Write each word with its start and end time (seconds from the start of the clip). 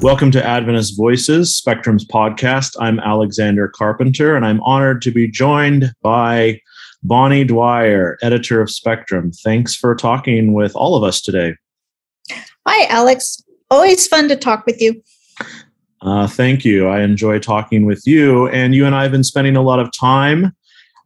Welcome 0.00 0.30
to 0.30 0.46
Adventist 0.46 0.96
Voices, 0.96 1.56
Spectrum's 1.56 2.06
podcast. 2.06 2.76
I'm 2.78 3.00
Alexander 3.00 3.66
Carpenter, 3.66 4.36
and 4.36 4.46
I'm 4.46 4.60
honored 4.62 5.02
to 5.02 5.10
be 5.10 5.28
joined 5.28 5.92
by 6.02 6.60
Bonnie 7.02 7.42
Dwyer, 7.42 8.16
editor 8.22 8.60
of 8.60 8.70
Spectrum. 8.70 9.32
Thanks 9.32 9.74
for 9.74 9.96
talking 9.96 10.52
with 10.52 10.74
all 10.76 10.94
of 10.94 11.02
us 11.02 11.20
today. 11.20 11.56
Hi, 12.64 12.86
Alex. 12.86 13.42
Always 13.72 14.06
fun 14.06 14.28
to 14.28 14.36
talk 14.36 14.66
with 14.66 14.80
you. 14.80 15.02
Uh, 16.00 16.28
thank 16.28 16.64
you. 16.64 16.86
I 16.86 17.00
enjoy 17.00 17.40
talking 17.40 17.84
with 17.84 18.06
you. 18.06 18.48
And 18.50 18.76
you 18.76 18.86
and 18.86 18.94
I 18.94 19.02
have 19.02 19.12
been 19.12 19.24
spending 19.24 19.56
a 19.56 19.62
lot 19.62 19.80
of 19.80 19.90
time 19.92 20.54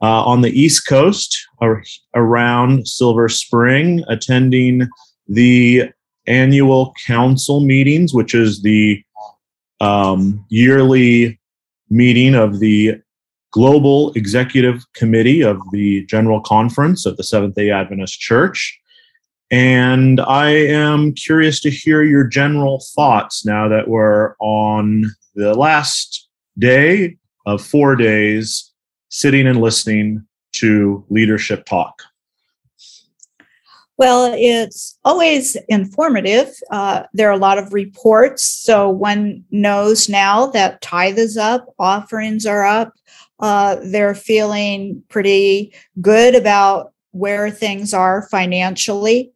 uh, 0.03 0.23
on 0.25 0.43
the 0.43 0.51
East 0.51 0.87
Coast 0.87 1.35
ar- 1.63 1.83
around 2.15 2.87
Silver 2.87 3.31
Spring, 3.31 4.05
attending 4.09 4.87
the 5.29 5.91
annual 6.27 6.95
council 7.07 7.61
meetings, 7.61 8.15
which 8.15 8.35
is 8.35 8.63
the 8.63 9.03
um, 9.81 10.45
yearly 10.49 11.41
meeting 11.91 12.35
of 12.35 12.61
the 12.61 13.01
Global 13.53 14.13
Executive 14.15 14.83
Committee 14.95 15.43
of 15.43 15.59
the 15.73 16.07
General 16.07 16.41
Conference 16.41 17.05
of 17.05 17.17
the 17.17 17.25
Seventh 17.25 17.55
day 17.55 17.71
Adventist 17.71 18.19
Church. 18.19 18.79
And 19.51 20.19
I 20.21 20.49
am 20.49 21.13
curious 21.13 21.61
to 21.61 21.71
hear 21.71 22.03
your 22.03 22.25
general 22.25 22.83
thoughts 22.95 23.45
now 23.45 23.69
that 23.69 23.89
we're 23.89 24.35
on 24.41 25.15
the 25.35 25.53
last 25.53 26.29
day 26.59 27.19
of 27.45 27.63
four 27.63 27.95
days 27.95 28.73
sitting 29.11 29.47
and 29.47 29.61
listening 29.61 30.27
to 30.53 31.05
leadership 31.11 31.67
talk. 31.67 32.03
Well, 33.99 34.35
it's 34.37 34.99
always 35.05 35.57
informative. 35.69 36.55
Uh, 36.71 37.05
there 37.13 37.29
are 37.29 37.35
a 37.35 37.39
lot 37.39 37.59
of 37.59 37.73
reports. 37.73 38.45
So 38.45 38.89
one 38.89 39.45
knows 39.51 40.09
now 40.09 40.47
that 40.47 40.81
tithe 40.81 41.19
is 41.19 41.37
up, 41.37 41.67
offerings 41.79 42.47
are 42.47 42.65
up. 42.65 42.95
Uh, 43.39 43.77
they're 43.85 44.15
feeling 44.15 45.03
pretty 45.09 45.75
good 46.01 46.35
about 46.35 46.93
where 47.11 47.51
things 47.51 47.93
are 47.93 48.29
financially. 48.31 49.33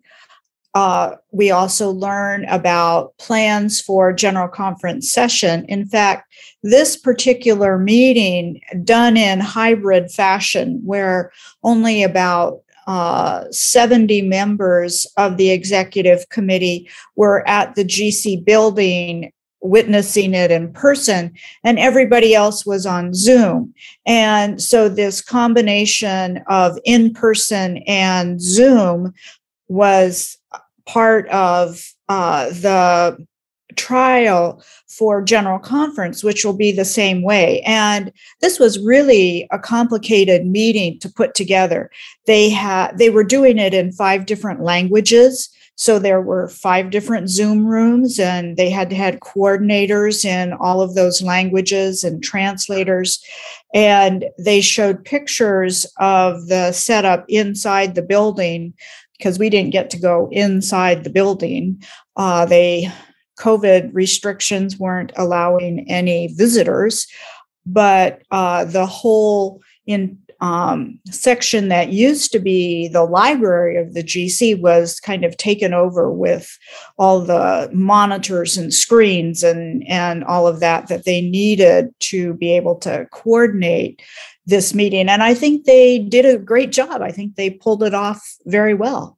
Uh, 0.75 1.17
we 1.33 1.51
also 1.51 1.91
learn 1.91 2.45
about 2.47 3.17
plans 3.19 3.81
for 3.81 4.13
general 4.13 4.49
conference 4.49 5.11
session. 5.11 5.65
In 5.67 5.87
fact, 5.87 6.31
this 6.63 6.97
particular 6.97 7.79
meeting 7.79 8.61
done 8.85 9.17
in 9.17 9.41
hybrid 9.41 10.11
fashion, 10.11 10.81
where 10.85 11.33
only 11.63 12.03
about 12.03 12.61
uh, 12.87 13.45
70 13.51 14.23
members 14.23 15.07
of 15.17 15.37
the 15.37 15.51
executive 15.51 16.29
committee 16.29 16.89
were 17.17 17.47
at 17.49 17.75
the 17.75 17.85
GC 17.85 18.45
building 18.45 19.33
witnessing 19.61 20.35
it 20.35 20.51
in 20.51 20.73
person, 20.73 21.33
and 21.65 21.79
everybody 21.79 22.35
else 22.35 22.65
was 22.65 22.87
on 22.87 23.13
Zoom. 23.13 23.75
And 24.07 24.63
so, 24.63 24.89
this 24.89 25.21
combination 25.21 26.43
of 26.49 26.79
in 26.85 27.13
person 27.13 27.79
and 27.87 28.41
Zoom 28.41 29.13
was 29.69 30.39
part 30.87 31.29
of 31.29 31.83
uh, 32.09 32.51
the 32.51 33.27
trial 33.77 34.63
for 34.89 35.23
general 35.23 35.59
conference 35.59 36.25
which 36.25 36.45
will 36.45 36.57
be 36.57 36.73
the 36.73 36.85
same 36.85 37.23
way. 37.23 37.61
And 37.63 38.13
this 38.41 38.59
was 38.59 38.79
really 38.79 39.47
a 39.51 39.59
complicated 39.59 40.47
meeting 40.47 40.99
to 41.01 41.09
put 41.09 41.35
together. 41.35 41.91
They 42.27 42.51
had 42.51 42.99
they 42.99 43.11
were 43.11 43.25
doing 43.25 43.59
it 43.59 43.75
in 43.75 43.93
five 43.93 44.27
different 44.27 44.63
languages. 44.63 45.51
So 45.79 45.99
there 45.99 46.23
were 46.23 46.49
five 46.49 46.91
different 46.91 47.29
zoom 47.29 47.67
rooms 47.67 48.19
and 48.19 48.57
they 48.57 48.71
had 48.71 48.91
had 48.93 49.21
coordinators 49.21 50.25
in 50.25 50.55
all 50.55 50.81
of 50.81 50.95
those 50.95 51.21
languages 51.21 52.03
and 52.03 52.23
translators. 52.23 53.23
And 53.75 54.25
they 54.39 54.63
showed 54.63 55.05
pictures 55.05 55.85
of 55.99 56.49
the 56.49 56.73
setup 56.73 57.27
inside 57.29 57.95
the 57.95 58.03
building 58.03 58.73
because 59.19 59.39
we 59.39 59.51
didn't 59.51 59.73
get 59.73 59.91
to 59.91 59.99
go 59.99 60.29
inside 60.33 61.05
the 61.05 61.11
building. 61.11 61.83
Uh, 62.17 62.47
they 62.47 62.91
COVID 63.39 63.91
restrictions 63.93 64.79
weren't 64.79 65.13
allowing 65.17 65.89
any 65.89 66.29
visitors, 66.29 67.07
but 67.65 68.23
uh, 68.31 68.65
the 68.65 68.87
whole 68.87 69.61
in 69.87 70.19
um, 70.41 70.99
section 71.11 71.69
that 71.69 71.93
used 71.93 72.31
to 72.33 72.39
be 72.39 72.89
the 72.89 73.05
library 73.05 73.77
of 73.77 73.95
the 73.95 74.03
GC 74.03 74.61
was 74.61 75.01
kind 75.01 75.25
of 75.25 75.37
taken 75.37 75.73
over 75.73 76.13
with 76.13 76.59
all 76.99 77.21
the 77.21 77.71
monitors 77.73 78.57
and 78.57 78.73
screens 78.73 79.43
and 79.43 79.87
and 79.89 80.25
all 80.25 80.47
of 80.47 80.61
that 80.61 80.89
that 80.89 81.05
they 81.05 81.23
needed 81.23 81.95
to 82.01 82.35
be 82.35 82.55
able 82.55 82.75
to 82.77 83.07
coordinate 83.13 84.03
this 84.45 84.75
meeting. 84.75 85.09
And 85.09 85.23
I 85.23 85.35
think 85.35 85.65
they 85.65 85.99
did 85.99 86.25
a 86.25 86.39
great 86.39 86.71
job. 86.71 87.03
I 87.03 87.11
think 87.11 87.35
they 87.35 87.51
pulled 87.51 87.83
it 87.83 87.95
off 87.95 88.37
very 88.45 88.75
well. 88.75 89.16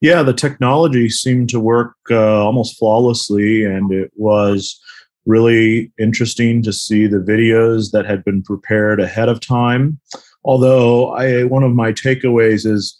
Yeah, 0.00 0.22
the 0.22 0.32
technology 0.32 1.08
seemed 1.08 1.48
to 1.50 1.58
work 1.58 1.94
uh, 2.10 2.44
almost 2.44 2.78
flawlessly, 2.78 3.64
and 3.64 3.92
it 3.92 4.12
was 4.14 4.80
really 5.26 5.92
interesting 5.98 6.62
to 6.62 6.72
see 6.72 7.06
the 7.06 7.18
videos 7.18 7.90
that 7.90 8.06
had 8.06 8.24
been 8.24 8.42
prepared 8.42 9.00
ahead 9.00 9.28
of 9.28 9.40
time. 9.40 10.00
Although 10.44 11.10
I, 11.10 11.44
one 11.44 11.64
of 11.64 11.72
my 11.72 11.92
takeaways 11.92 12.64
is 12.64 12.98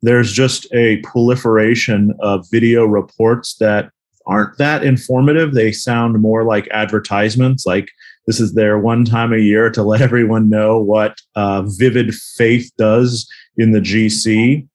there's 0.00 0.32
just 0.32 0.66
a 0.72 0.98
proliferation 0.98 2.14
of 2.20 2.46
video 2.50 2.84
reports 2.84 3.56
that 3.56 3.90
aren't 4.26 4.56
that 4.58 4.84
informative. 4.84 5.52
They 5.52 5.72
sound 5.72 6.20
more 6.20 6.44
like 6.44 6.68
advertisements, 6.68 7.66
like 7.66 7.88
this 8.26 8.40
is 8.40 8.54
their 8.54 8.78
one 8.78 9.04
time 9.04 9.32
a 9.32 9.38
year 9.38 9.70
to 9.70 9.82
let 9.82 10.00
everyone 10.08 10.48
know 10.48 10.78
what 10.78 11.18
uh, 11.36 11.62
VividFaith 11.62 12.70
does 12.78 13.30
in 13.56 13.72
the 13.72 13.80
GC 13.80 14.66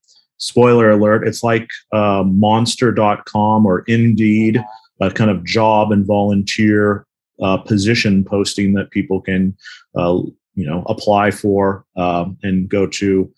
spoiler 0.44 0.92
alert, 0.92 1.26
it's 1.26 1.42
like 1.42 1.70
uh, 1.94 2.24
monster.com 2.26 3.66
or 3.66 3.84
Indeed, 3.88 4.62
a 5.00 5.09
kind 5.09 5.31
of 5.31 5.46
job 5.46 5.92
and 5.94 6.06
volunteer 6.06 7.06
uh, 7.42 7.58
position 7.58 8.26
posting 8.26 8.74
that 8.74 8.92
people 8.92 9.22
can, 9.22 9.56
uh, 9.96 10.20
you 10.56 10.66
know, 10.66 10.84
apply 10.88 11.31
for 11.31 11.86
um, 11.96 12.38
and 12.44 12.68
go 12.68 12.86
to 12.86 13.31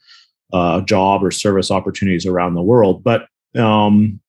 uh, 0.52 0.82
job 0.82 1.24
or 1.24 1.30
service 1.30 1.70
opportunities 1.70 2.26
around 2.26 2.56
the 2.56 2.64
world. 2.64 3.04
But 3.04 3.28
um, 3.56 4.20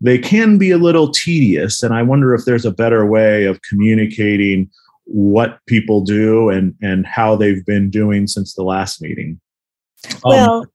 they 0.00 0.18
can 0.18 0.58
be 0.58 0.72
a 0.72 0.78
little 0.78 1.10
tedious, 1.10 1.82
and 1.82 1.94
I 1.94 2.02
wonder 2.02 2.34
if 2.34 2.44
there's 2.44 2.66
a 2.66 2.72
better 2.72 3.06
way 3.06 3.44
of 3.44 3.60
communicating 3.62 4.68
what 5.04 5.60
people 5.66 6.00
do 6.00 6.50
and 6.50 6.74
and 6.82 7.06
how 7.06 7.36
they've 7.36 7.64
been 7.64 7.88
doing 7.88 8.26
since 8.26 8.54
the 8.54 8.64
last 8.64 9.00
meeting. 9.00 9.40
Um, 10.16 10.20
well, 10.24 10.66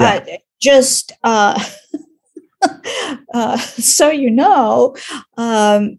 yeah. 0.00 0.06
uh, 0.14 0.36
just 0.60 1.12
uh, 1.24 1.62
uh, 3.34 3.58
so 3.58 4.10
you 4.10 4.30
know, 4.30 4.96
um, 5.36 5.98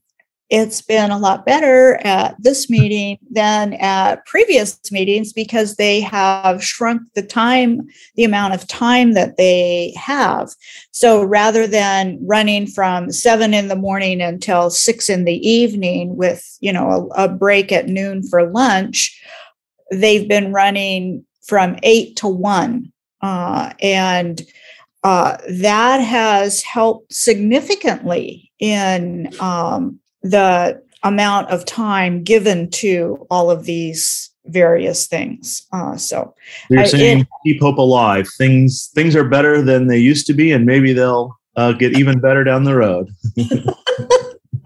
it's 0.49 0.81
been 0.81 1.11
a 1.11 1.19
lot 1.19 1.45
better 1.45 1.99
at 2.03 2.35
this 2.39 2.71
meeting 2.71 3.19
than 3.29 3.73
at 3.75 4.25
previous 4.25 4.79
meetings 4.91 5.31
because 5.31 5.75
they 5.75 6.01
have 6.01 6.63
shrunk 6.63 7.03
the 7.13 7.21
time, 7.21 7.87
the 8.15 8.23
amount 8.23 8.55
of 8.55 8.67
time 8.67 9.13
that 9.13 9.37
they 9.37 9.93
have. 9.95 10.49
So 10.91 11.23
rather 11.23 11.67
than 11.67 12.17
running 12.25 12.65
from 12.65 13.11
seven 13.11 13.53
in 13.53 13.67
the 13.67 13.75
morning 13.75 14.21
until 14.21 14.71
six 14.71 15.07
in 15.07 15.25
the 15.25 15.47
evening 15.47 16.17
with, 16.17 16.57
you 16.61 16.73
know, 16.73 17.11
a, 17.15 17.25
a 17.25 17.27
break 17.29 17.71
at 17.71 17.87
noon 17.87 18.23
for 18.23 18.49
lunch, 18.49 19.21
they've 19.91 20.27
been 20.27 20.51
running 20.51 21.23
from 21.45 21.77
eight 21.83 22.15
to 22.17 22.27
one 22.27 22.91
uh, 23.21 23.73
and 23.81 24.41
uh, 25.03 25.37
that 25.49 25.99
has 25.99 26.61
helped 26.61 27.13
significantly 27.13 28.51
in 28.59 29.31
um, 29.39 29.99
the 30.21 30.81
amount 31.03 31.49
of 31.49 31.65
time 31.65 32.23
given 32.23 32.69
to 32.69 33.25
all 33.29 33.49
of 33.49 33.63
these 33.63 34.31
various 34.45 35.07
things. 35.07 35.65
Uh, 35.71 35.95
so 35.95 36.33
you're 36.69 36.85
saying 36.85 37.19
it, 37.19 37.27
keep 37.45 37.61
hope 37.61 37.77
alive. 37.77 38.27
Things 38.37 38.89
things 38.93 39.15
are 39.15 39.27
better 39.27 39.61
than 39.61 39.87
they 39.87 39.99
used 39.99 40.27
to 40.27 40.33
be, 40.33 40.51
and 40.51 40.65
maybe 40.65 40.91
they'll 40.91 41.37
uh, 41.55 41.71
get 41.73 41.97
even 41.97 42.19
better 42.19 42.43
down 42.43 42.63
the 42.63 42.75
road. 42.75 43.09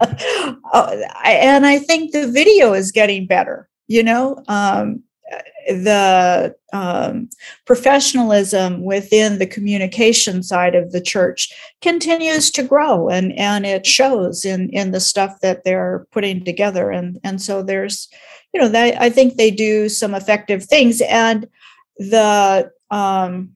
uh, 0.72 0.96
and 1.24 1.66
I 1.66 1.78
think 1.78 2.12
the 2.12 2.30
video 2.30 2.72
is 2.72 2.90
getting 2.90 3.26
better. 3.26 3.68
You 3.86 4.02
know, 4.02 4.42
um, 4.48 5.02
the 5.66 6.54
um, 6.72 7.28
professionalism 7.64 8.82
within 8.82 9.38
the 9.38 9.46
communication 9.46 10.42
side 10.42 10.74
of 10.74 10.92
the 10.92 11.00
church 11.00 11.52
continues 11.80 12.50
to 12.50 12.62
grow 12.62 13.08
and 13.08 13.32
and 13.38 13.64
it 13.66 13.86
shows 13.86 14.44
in 14.44 14.68
in 14.70 14.90
the 14.90 15.00
stuff 15.00 15.40
that 15.40 15.64
they're 15.64 16.06
putting 16.12 16.44
together 16.44 16.90
and 16.90 17.18
and 17.24 17.40
so 17.40 17.62
there's 17.62 18.08
you 18.52 18.60
know 18.60 18.68
that 18.68 19.00
i 19.00 19.08
think 19.08 19.34
they 19.34 19.50
do 19.50 19.88
some 19.88 20.14
effective 20.14 20.64
things 20.64 21.00
and 21.02 21.46
the 21.98 22.70
um, 22.90 23.50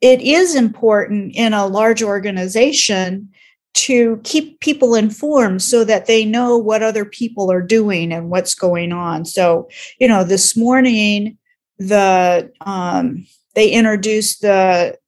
it 0.00 0.20
is 0.20 0.54
important 0.54 1.34
in 1.34 1.52
a 1.52 1.66
large 1.66 2.02
organization 2.02 3.30
to 3.74 4.20
keep 4.22 4.60
people 4.60 4.94
informed 4.94 5.60
so 5.60 5.84
that 5.84 6.06
they 6.06 6.24
know 6.24 6.56
what 6.56 6.82
other 6.82 7.04
people 7.04 7.50
are 7.50 7.62
doing 7.62 8.12
and 8.12 8.30
what's 8.30 8.54
going 8.54 8.92
on. 8.92 9.24
So, 9.24 9.68
you 9.98 10.06
know, 10.06 10.22
this 10.22 10.56
morning 10.56 11.36
the 11.78 12.52
um, 12.60 13.26
they 13.54 13.70
introduced 13.70 14.42
the 14.42 14.98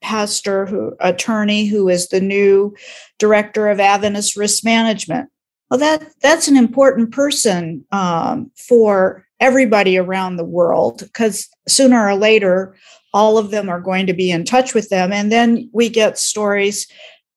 pastor 0.00 0.66
who 0.66 0.94
attorney 1.00 1.66
who 1.66 1.88
is 1.88 2.08
the 2.08 2.20
new 2.20 2.74
director 3.18 3.68
of 3.68 3.80
Adventist 3.80 4.36
risk 4.36 4.64
management. 4.64 5.28
Well, 5.70 5.80
that 5.80 6.04
that's 6.20 6.48
an 6.48 6.56
important 6.56 7.12
person 7.12 7.84
um, 7.92 8.50
for 8.56 9.26
everybody 9.38 9.96
around 9.96 10.36
the 10.36 10.44
world 10.44 10.98
because 10.98 11.48
sooner 11.68 12.06
or 12.06 12.14
later 12.14 12.76
all 13.12 13.38
of 13.38 13.50
them 13.50 13.68
are 13.68 13.80
going 13.80 14.06
to 14.06 14.12
be 14.12 14.30
in 14.30 14.44
touch 14.44 14.74
with 14.74 14.88
them. 14.88 15.12
And 15.12 15.32
then 15.32 15.68
we 15.72 15.88
get 15.88 16.18
stories. 16.18 16.86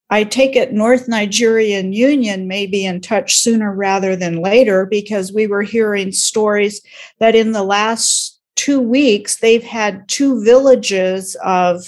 I 0.09 0.23
take 0.23 0.55
it 0.55 0.73
North 0.73 1.07
Nigerian 1.07 1.93
Union 1.93 2.47
may 2.47 2.67
be 2.67 2.85
in 2.85 3.01
touch 3.01 3.35
sooner 3.35 3.73
rather 3.73 4.15
than 4.15 4.41
later 4.41 4.85
because 4.85 5.33
we 5.33 5.47
were 5.47 5.63
hearing 5.63 6.11
stories 6.11 6.81
that 7.19 7.35
in 7.35 7.53
the 7.53 7.63
last 7.63 8.32
two 8.55 8.79
weeks 8.79 9.37
they've 9.37 9.63
had 9.63 10.07
two 10.07 10.43
villages 10.43 11.35
of 11.43 11.85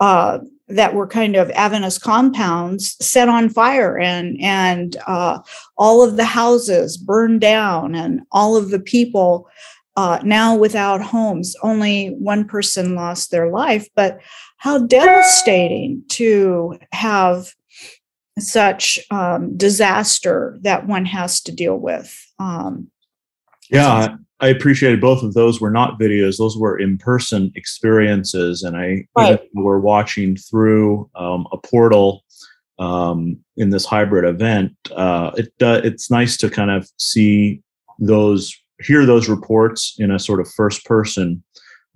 uh, 0.00 0.38
that 0.68 0.94
were 0.94 1.06
kind 1.06 1.36
of 1.36 1.50
Adventist 1.50 2.00
compounds 2.02 2.96
set 3.04 3.28
on 3.28 3.48
fire 3.48 3.98
and 3.98 4.40
and 4.40 4.96
uh, 5.06 5.38
all 5.76 6.02
of 6.02 6.16
the 6.16 6.24
houses 6.24 6.96
burned 6.96 7.40
down 7.40 7.94
and 7.94 8.22
all 8.32 8.56
of 8.56 8.70
the 8.70 8.80
people 8.80 9.48
uh, 9.96 10.18
now 10.24 10.56
without 10.56 11.00
homes. 11.00 11.54
Only 11.62 12.08
one 12.08 12.46
person 12.46 12.94
lost 12.94 13.30
their 13.30 13.50
life, 13.50 13.88
but 13.94 14.18
how 14.56 14.78
devastating 14.78 16.02
to 16.08 16.78
have 16.92 17.52
such 18.38 18.98
um, 19.10 19.56
disaster 19.56 20.58
that 20.62 20.86
one 20.86 21.04
has 21.04 21.40
to 21.42 21.52
deal 21.52 21.76
with. 21.76 22.18
Um, 22.38 22.90
yeah, 23.70 24.16
I 24.44 24.48
appreciated 24.48 25.00
both 25.00 25.22
of 25.22 25.32
those 25.32 25.58
were 25.58 25.70
not 25.70 25.98
videos; 25.98 26.36
those 26.36 26.54
were 26.54 26.78
in-person 26.78 27.50
experiences, 27.54 28.62
and 28.62 28.76
I 28.76 29.06
right. 29.16 29.40
were 29.54 29.80
watching 29.80 30.36
through 30.36 31.08
um, 31.14 31.46
a 31.50 31.56
portal 31.56 32.24
um, 32.78 33.38
in 33.56 33.70
this 33.70 33.86
hybrid 33.86 34.26
event. 34.26 34.72
Uh, 34.94 35.30
it 35.38 35.50
uh, 35.62 35.80
it's 35.82 36.10
nice 36.10 36.36
to 36.36 36.50
kind 36.50 36.70
of 36.70 36.86
see 36.98 37.62
those 37.98 38.54
hear 38.82 39.06
those 39.06 39.30
reports 39.30 39.96
in 39.98 40.10
a 40.10 40.18
sort 40.18 40.40
of 40.40 40.50
first 40.50 40.84
person 40.84 41.42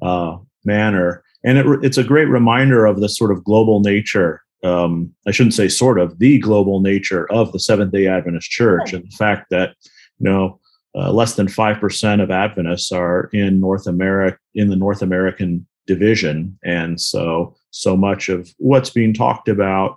uh, 0.00 0.38
manner. 0.64 1.22
And 1.44 1.58
it, 1.58 1.66
it's 1.82 1.98
a 1.98 2.04
great 2.04 2.28
reminder 2.28 2.86
of 2.86 3.00
the 3.00 3.10
sort 3.10 3.30
of 3.30 3.44
global 3.44 3.80
nature. 3.80 4.40
Um, 4.64 5.14
I 5.26 5.32
shouldn't 5.32 5.54
say 5.54 5.68
sort 5.68 6.00
of 6.00 6.18
the 6.18 6.38
global 6.38 6.80
nature 6.80 7.30
of 7.30 7.52
the 7.52 7.60
Seventh 7.60 7.92
Day 7.92 8.06
Adventist 8.06 8.50
Church, 8.50 8.94
and 8.94 9.04
the 9.04 9.16
fact 9.18 9.48
that 9.50 9.74
you 10.18 10.30
know 10.30 10.60
uh, 10.96 11.12
less 11.12 11.34
than 11.34 11.48
five 11.48 11.78
percent 11.80 12.20
of 12.20 12.30
Adventists 12.30 12.92
are 12.92 13.30
in 13.32 13.60
North 13.60 13.86
America 13.86 14.38
in 14.54 14.70
the 14.70 14.76
North 14.76 15.02
American 15.02 15.66
division, 15.86 16.58
and 16.64 17.00
so 17.00 17.54
so 17.70 17.96
much 17.96 18.28
of 18.28 18.48
what's 18.58 18.90
being 18.90 19.12
talked 19.12 19.48
about, 19.48 19.96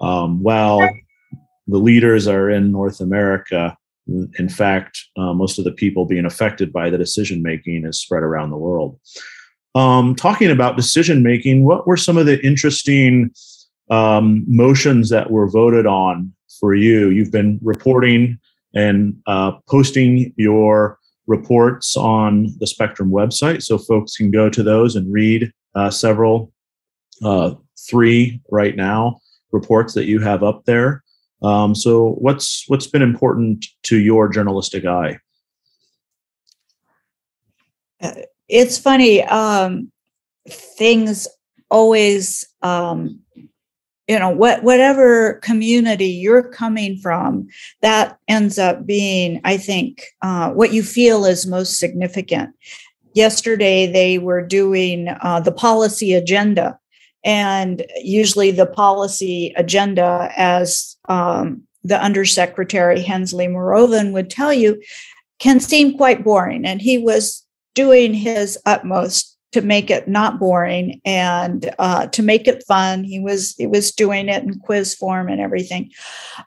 um, 0.00 0.42
well, 0.42 0.80
the 1.68 1.78
leaders 1.78 2.26
are 2.26 2.50
in 2.50 2.72
North 2.72 3.00
America 3.00 3.76
in 4.06 4.48
fact, 4.48 4.98
uh, 5.16 5.32
most 5.32 5.58
of 5.58 5.64
the 5.64 5.72
people 5.72 6.04
being 6.04 6.26
affected 6.26 6.72
by 6.72 6.90
the 6.90 6.98
decision 6.98 7.42
making 7.42 7.86
is 7.86 8.00
spread 8.00 8.22
around 8.22 8.50
the 8.50 8.56
world. 8.56 8.98
Um, 9.74 10.14
talking 10.14 10.50
about 10.50 10.76
decision 10.76 11.22
making, 11.22 11.64
what 11.64 11.86
were 11.86 11.96
some 11.96 12.18
of 12.18 12.26
the 12.26 12.44
interesting 12.44 13.30
um, 13.90 14.44
motions 14.46 15.08
that 15.10 15.30
were 15.30 15.48
voted 15.48 15.86
on 15.86 16.32
for 16.60 16.74
you? 16.74 17.08
You've 17.08 17.32
been 17.32 17.58
reporting 17.62 18.38
and 18.74 19.16
uh, 19.26 19.52
posting 19.68 20.32
your 20.36 20.98
reports 21.26 21.96
on 21.96 22.48
the 22.58 22.66
Spectrum 22.66 23.10
website, 23.10 23.62
so 23.62 23.78
folks 23.78 24.16
can 24.16 24.30
go 24.30 24.50
to 24.50 24.62
those 24.62 24.96
and 24.96 25.12
read 25.12 25.52
uh, 25.74 25.90
several, 25.90 26.52
uh, 27.22 27.54
three 27.88 28.40
right 28.50 28.76
now 28.76 29.20
reports 29.52 29.94
that 29.94 30.06
you 30.06 30.20
have 30.20 30.42
up 30.42 30.64
there. 30.64 31.02
Um, 31.42 31.74
so, 31.74 32.12
what's 32.18 32.64
what's 32.68 32.86
been 32.86 33.02
important 33.02 33.66
to 33.84 33.98
your 33.98 34.28
journalistic 34.28 34.84
eye? 34.84 35.18
Uh, 38.00 38.12
it's 38.48 38.78
funny. 38.78 39.22
Um, 39.24 39.90
things 40.48 41.28
always, 41.70 42.44
um, 42.62 43.20
you 44.08 44.18
know, 44.18 44.30
what 44.30 44.62
whatever 44.62 45.34
community 45.34 46.06
you're 46.08 46.42
coming 46.42 46.98
from, 46.98 47.48
that 47.80 48.18
ends 48.28 48.58
up 48.58 48.84
being, 48.84 49.40
I 49.44 49.56
think, 49.56 50.02
uh, 50.22 50.50
what 50.50 50.72
you 50.72 50.82
feel 50.82 51.24
is 51.24 51.46
most 51.46 51.78
significant. 51.78 52.50
Yesterday, 53.14 53.86
they 53.86 54.18
were 54.18 54.42
doing 54.44 55.08
uh, 55.08 55.40
the 55.40 55.52
policy 55.52 56.14
agenda 56.14 56.78
and 57.24 57.84
usually 58.02 58.50
the 58.50 58.66
policy 58.66 59.52
agenda, 59.56 60.30
as 60.36 60.96
um, 61.08 61.62
the 61.84 62.02
Undersecretary 62.02 63.00
Hensley 63.00 63.46
Moorooven 63.46 64.12
would 64.12 64.30
tell 64.30 64.52
you, 64.52 64.82
can 65.38 65.60
seem 65.60 65.96
quite 65.96 66.24
boring. 66.24 66.64
And 66.64 66.80
he 66.80 66.98
was 66.98 67.44
doing 67.74 68.14
his 68.14 68.58
utmost 68.66 69.31
to 69.52 69.60
make 69.60 69.90
it 69.90 70.08
not 70.08 70.38
boring 70.38 71.00
and 71.04 71.74
uh, 71.78 72.06
to 72.08 72.22
make 72.22 72.48
it 72.48 72.64
fun. 72.66 73.04
He 73.04 73.20
was 73.20 73.54
he 73.56 73.66
was 73.66 73.92
doing 73.92 74.28
it 74.28 74.42
in 74.42 74.58
quiz 74.58 74.94
form 74.94 75.28
and 75.28 75.40
everything. 75.40 75.90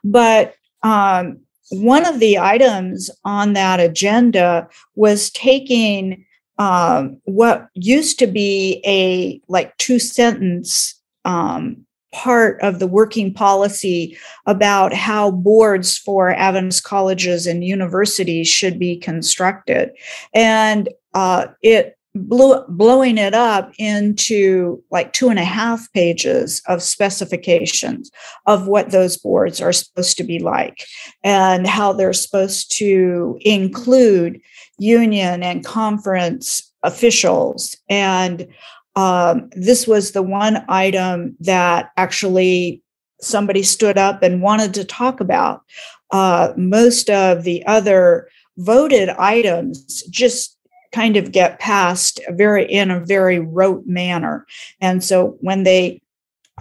But 0.04 0.54
um, 0.82 1.40
one 1.70 2.06
of 2.06 2.20
the 2.20 2.38
items 2.38 3.10
on 3.24 3.54
that 3.54 3.80
agenda 3.80 4.68
was 4.94 5.30
taking 5.30 6.24
um, 6.58 7.20
what 7.24 7.68
used 7.74 8.18
to 8.20 8.26
be 8.26 8.82
a 8.86 9.40
like 9.48 9.76
two 9.76 9.98
sentence 9.98 11.00
um, 11.24 11.86
part 12.12 12.58
of 12.62 12.78
the 12.78 12.86
working 12.86 13.32
policy 13.34 14.16
about 14.46 14.94
how 14.94 15.30
boards 15.30 15.98
for 15.98 16.30
Adventist 16.30 16.82
colleges 16.82 17.46
and 17.46 17.62
universities 17.62 18.48
should 18.48 18.78
be 18.78 18.96
constructed. 18.96 19.90
And 20.32 20.88
uh, 21.12 21.48
it 21.62 21.95
blew, 22.16 22.64
blowing 22.68 23.18
it 23.18 23.34
up 23.34 23.72
into 23.78 24.82
like 24.90 25.12
two 25.12 25.28
and 25.28 25.38
a 25.38 25.44
half 25.44 25.92
pages 25.92 26.62
of 26.66 26.82
specifications 26.82 28.10
of 28.46 28.66
what 28.66 28.90
those 28.90 29.16
boards 29.16 29.60
are 29.60 29.72
supposed 29.72 30.16
to 30.16 30.24
be 30.24 30.38
like 30.38 30.86
and 31.22 31.66
how 31.66 31.92
they're 31.92 32.12
supposed 32.12 32.76
to 32.78 33.38
include 33.42 34.40
union 34.78 35.42
and 35.42 35.64
conference 35.64 36.72
officials. 36.82 37.76
And 37.88 38.46
um, 38.94 39.50
this 39.52 39.86
was 39.86 40.12
the 40.12 40.22
one 40.22 40.64
item 40.68 41.36
that 41.40 41.90
actually 41.96 42.82
somebody 43.20 43.62
stood 43.62 43.98
up 43.98 44.22
and 44.22 44.42
wanted 44.42 44.74
to 44.74 44.84
talk 44.84 45.20
about. 45.20 45.62
Uh, 46.10 46.52
most 46.56 47.10
of 47.10 47.44
the 47.44 47.64
other 47.66 48.28
voted 48.58 49.10
items 49.10 50.02
just 50.04 50.55
kind 50.96 51.18
of 51.18 51.30
get 51.30 51.60
passed 51.60 52.20
very 52.30 52.64
in 52.64 52.90
a 52.90 53.04
very 53.04 53.38
rote 53.38 53.86
manner. 53.86 54.46
And 54.80 55.04
so 55.04 55.36
when 55.40 55.62
they, 55.64 56.00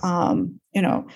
um, 0.04 0.60
you 0.74 0.82
know, 0.82 1.08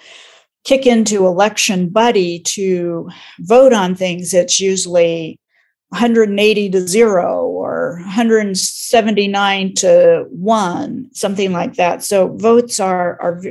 kick 0.64 0.88
into 0.88 1.22
ElectionBuddy 1.22 2.46
to 2.46 3.10
vote 3.40 3.74
on 3.74 3.94
things, 3.94 4.34
it's 4.34 4.62
usually 4.62 5.38
180 5.90 6.70
to 6.70 6.88
zero 6.88 7.46
or 7.46 7.98
179 8.04 9.74
to 9.76 10.26
one, 10.30 11.10
something 11.12 11.52
like 11.52 11.74
that. 11.74 12.02
So 12.06 12.38
votes 12.38 12.80
are 12.80 13.22
are 13.22 13.42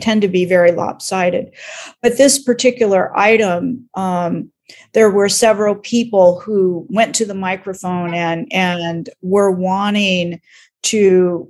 tend 0.00 0.22
to 0.22 0.28
be 0.28 0.44
very 0.44 0.72
lopsided. 0.72 1.54
But 2.02 2.18
this 2.18 2.42
particular 2.42 3.16
item, 3.16 3.88
um, 3.94 4.50
there 4.92 5.10
were 5.10 5.28
several 5.28 5.74
people 5.74 6.40
who 6.40 6.86
went 6.88 7.14
to 7.16 7.24
the 7.24 7.34
microphone 7.34 8.14
and 8.14 8.48
and 8.52 9.10
were 9.22 9.50
wanting 9.50 10.40
to 10.82 11.48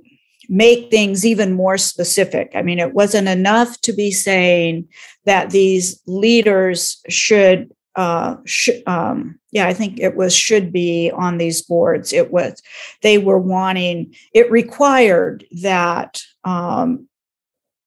make 0.49 0.89
things 0.89 1.25
even 1.25 1.53
more 1.53 1.77
specific. 1.77 2.51
I 2.55 2.61
mean, 2.61 2.79
it 2.79 2.93
wasn't 2.93 3.27
enough 3.27 3.79
to 3.81 3.93
be 3.93 4.11
saying 4.11 4.87
that 5.25 5.49
these 5.49 6.01
leaders 6.05 7.01
should 7.09 7.71
uh, 7.97 8.37
sh- 8.45 8.69
um, 8.85 9.39
yeah, 9.51 9.67
I 9.67 9.73
think 9.73 9.99
it 9.99 10.15
was 10.15 10.35
should 10.35 10.71
be 10.71 11.11
on 11.11 11.39
these 11.39 11.63
boards. 11.63 12.13
It 12.13 12.31
was 12.31 12.61
they 13.01 13.17
were 13.17 13.39
wanting 13.39 14.13
it 14.33 14.51
required 14.51 15.45
that 15.63 16.21
um, 16.43 17.06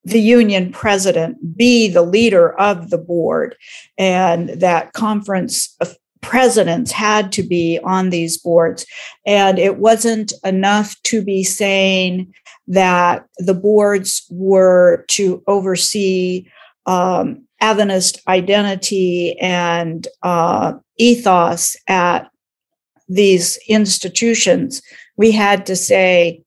the 0.05 0.21
union 0.21 0.73
president 0.73 1.57
be 1.57 1.89
the 1.89 2.03
leader 2.03 2.59
of 2.59 2.91
the 2.91 2.99
board, 2.99 3.57
and 3.99 4.49
that 4.51 4.93
conference 4.93 5.77
presidents 6.23 6.93
had 6.93 7.33
to 7.33 7.43
be 7.43 7.79
on 7.83 8.11
these 8.11 8.39
boards, 8.39 8.87
and 9.27 9.59
it 9.59 9.79
wasn't 9.79 10.33
enough 10.45 10.95
to 11.05 11.23
be 11.23 11.43
saying 11.43 12.33
that 12.69 13.25
the 13.39 13.55
boards 13.55 14.27
were 14.31 15.05
to 15.09 15.43
oversee 15.47 16.47
um, 16.87 17.47
Adventist 17.61 18.21
identity 18.27 19.39
and 19.39 20.09
uh, 20.23 20.73
ethos 20.97 21.77
at 21.89 22.31
these 23.09 23.59
institutions, 23.69 24.83
we 25.17 25.31
had 25.31 25.67
to 25.67 25.77
say 25.77 26.43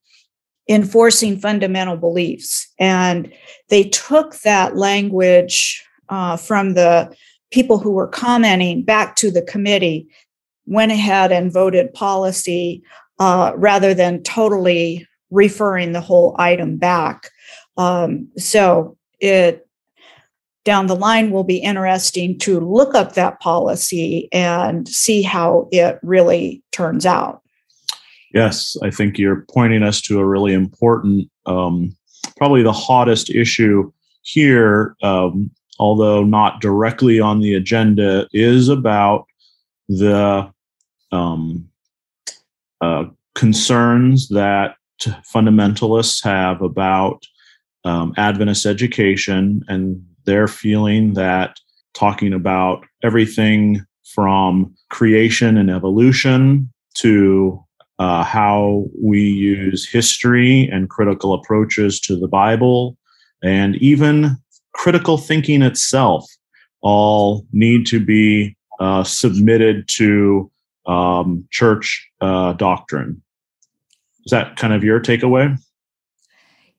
enforcing 0.70 1.38
fundamental 1.38 1.98
beliefs. 1.98 2.67
And 2.79 3.32
they 3.70 3.86
took 3.86 4.39
that 4.39 4.77
language 4.77 5.84
uh, 6.10 6.38
from 6.38 6.74
the 6.74 7.13
people 7.51 7.77
who 7.77 7.91
were 7.91 8.08
commenting 8.08 8.84
back 8.84 9.15
to 9.17 9.29
the 9.29 9.41
committee, 9.41 10.08
went 10.65 10.91
ahead 10.91 11.32
and 11.32 11.53
voted 11.53 11.93
policy 11.93 12.82
uh, 13.20 13.51
rather 13.55 13.93
than 13.93 14.24
totally 14.24 15.08
referring 15.29 15.91
the 15.91 16.01
whole 16.01 16.36
item 16.39 16.77
back. 16.77 17.29
Um, 17.77 18.29
so 18.38 18.98
it 19.20 19.67
down 20.65 20.88
the 20.88 20.96
line 20.96 21.32
will 21.32 21.43
be 21.43 21.58
interesting 21.58 22.39
to 22.39 22.60
look 22.60 22.96
up 22.96 23.13
that 23.13 23.39
policy 23.41 24.29
and 24.32 24.88
see 24.88 25.22
how 25.22 25.67
it 25.72 26.00
really 26.01 26.63
turns 26.72 27.05
out. 27.05 27.43
Yes, 28.34 28.75
I 28.82 28.90
think 28.90 29.18
you're 29.18 29.46
pointing 29.54 29.84
us 29.84 30.02
to 30.02 30.20
a 30.20 30.25
really 30.25 30.54
important, 30.54 31.30
um, 31.46 31.96
probably 32.36 32.63
the 32.63 32.74
hottest 32.74 33.30
issue 33.30 33.92
here, 34.24 34.96
um, 35.04 35.52
although 35.80 36.24
not 36.24 36.60
directly 36.60 37.20
on 37.20 37.40
the 37.40 37.54
agenda, 37.54 38.28
is 38.34 38.70
about 38.70 39.25
the 39.88 40.52
um, 41.12 41.70
uh, 42.82 43.06
concerns 43.36 44.30
that 44.30 44.75
fundamentalists 45.34 46.24
have 46.24 46.62
about 46.62 47.24
um, 47.86 48.13
Adventist 48.18 48.66
education 48.66 49.62
and 49.68 50.04
they're 50.25 50.48
feeling 50.48 51.13
that 51.13 51.58
talking 51.94 52.34
about 52.34 52.86
everything 53.04 53.86
from 54.16 54.74
creation 54.90 55.58
and 55.58 55.70
evolution 55.70 56.72
to 56.96 57.62
uh, 58.00 58.24
how 58.24 58.86
we 59.02 59.22
use 59.22 59.88
history 59.90 60.68
and 60.72 60.90
critical 60.90 61.34
approaches 61.34 62.00
to 62.02 62.20
the 62.20 62.28
Bible, 62.28 62.98
and 63.44 63.76
even 63.78 64.38
critical 64.74 65.18
thinking 65.18 65.62
itself, 65.62 66.26
all 66.82 67.46
need 67.52 67.86
to 67.88 68.04
be 68.04 68.56
uh, 68.80 69.04
submitted 69.04 69.88
to 69.88 70.52
um, 70.86 71.48
church 71.52 72.10
uh, 72.22 72.54
doctrine. 72.54 73.22
Is 74.26 74.32
that 74.32 74.56
kind 74.56 74.74
of 74.74 74.84
your 74.84 75.00
takeaway? 75.00 75.58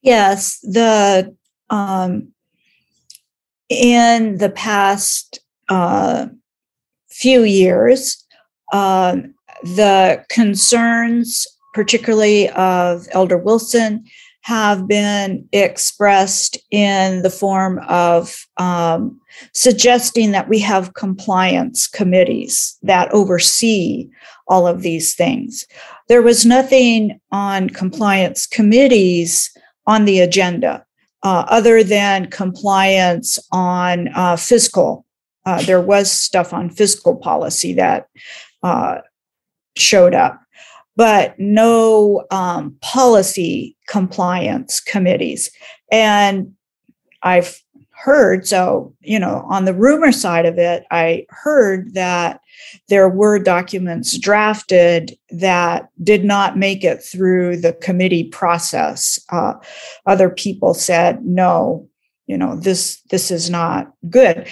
Yes, 0.03 0.59
the 0.61 1.35
um, 1.71 2.29
in 3.69 4.39
the 4.39 4.51
past 4.51 5.41
uh, 5.69 6.27
few 7.11 7.43
years, 7.43 8.23
uh, 8.73 9.17
the 9.65 10.25
concerns, 10.29 11.47
particularly 11.73 12.51
of 12.51 13.07
Elder 13.13 13.39
Wilson, 13.39 14.05
have 14.43 14.87
been 14.87 15.49
expressed 15.53 16.59
in 16.71 17.23
the 17.23 17.31
form 17.31 17.81
of 17.89 18.47
um, 18.59 19.19
suggesting 19.55 20.33
that 20.33 20.51
we 20.51 20.59
have 20.59 20.93
compliance 20.93 21.87
committees 21.87 22.77
that 22.83 23.11
oversee 23.13 24.07
all 24.47 24.67
of 24.67 24.83
these 24.83 25.15
things. 25.15 25.67
There 26.09 26.21
was 26.21 26.45
nothing 26.45 27.19
on 27.33 27.71
compliance 27.71 28.47
committees 28.47 29.51
on 29.87 30.05
the 30.05 30.21
agenda 30.21 30.85
uh, 31.23 31.47
other 31.49 31.83
than 31.83 32.31
compliance 32.31 33.39
on 33.51 34.09
uh, 34.15 34.37
fiscal. 34.37 35.07
Uh, 35.47 35.63
there 35.63 35.81
was 35.81 36.11
stuff 36.11 36.53
on 36.53 36.69
fiscal 36.69 37.17
policy 37.17 37.73
that 37.73 38.09
uh, 38.63 38.99
showed 39.77 40.15
up, 40.15 40.41
but 40.97 41.39
no 41.39 42.25
um, 42.31 42.77
policy 42.81 43.77
compliance 43.89 44.81
committees. 44.81 45.51
And 45.91 46.55
I've 47.23 47.61
heard, 47.91 48.47
so, 48.47 48.95
you 49.01 49.19
know, 49.19 49.47
on 49.49 49.65
the 49.65 49.73
rumor 49.73 50.13
side 50.13 50.47
of 50.47 50.59
it, 50.59 50.85
I 50.91 51.27
heard 51.31 51.95
that 51.95 52.41
there 52.89 53.09
were 53.09 53.39
documents 53.39 54.19
drafted 54.19 55.17
that 55.31 55.89
did 56.03 56.25
not 56.25 56.59
make 56.59 56.85
it 56.85 57.03
through 57.03 57.57
the 57.59 57.73
committee 57.73 58.25
process. 58.25 59.19
Uh, 59.31 59.55
other 60.07 60.29
people 60.29 60.75
said, 60.75 61.25
no, 61.25 61.89
you 62.27 62.37
know, 62.37 62.57
this, 62.57 63.01
this 63.11 63.31
is 63.31 63.49
not 63.49 63.93
good. 64.11 64.47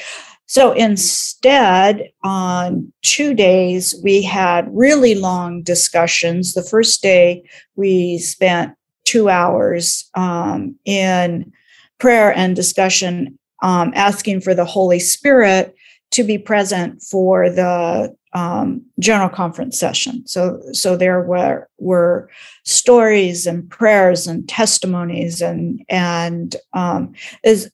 So 0.52 0.73
instead, 0.73 2.11
on 2.23 2.92
two 3.00 3.32
days, 3.32 3.99
we 4.04 4.21
had 4.21 4.68
really 4.71 5.14
long 5.14 5.62
discussions. 5.62 6.52
The 6.52 6.62
first 6.62 7.00
day, 7.00 7.49
we 7.75 8.18
spent 8.18 8.75
two 9.04 9.30
hours 9.30 10.11
um, 10.14 10.75
in 10.85 11.50
prayer 11.99 12.37
and 12.37 12.54
discussion, 12.54 13.38
um, 13.62 13.92
asking 13.94 14.42
for 14.42 14.52
the 14.52 14.66
Holy 14.66 14.99
Spirit 14.99 15.75
to 16.11 16.23
be 16.23 16.37
present 16.37 17.00
for 17.00 17.49
the 17.49 18.14
um, 18.35 18.82
general 18.99 19.30
conference 19.30 19.80
session. 19.80 20.23
So, 20.26 20.61
so 20.73 20.99
there 20.99 21.23
were 21.23 21.66
were 21.78 22.28
stories 22.66 23.47
and 23.47 23.71
prayers 23.71 24.26
and 24.26 24.47
testimonies 24.47 25.40
and 25.40 25.82
and 25.88 26.54
um, 26.75 27.14
is 27.42 27.71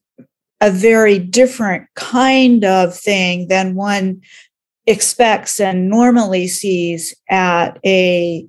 a 0.61 0.71
very 0.71 1.19
different 1.19 1.87
kind 1.95 2.65
of 2.65 2.97
thing 2.97 3.49
than 3.49 3.75
one 3.75 4.21
expects 4.87 5.61
and 5.61 5.89
normally 5.89 6.49
sees 6.49 7.15
at 7.31 7.79
a 7.85 8.47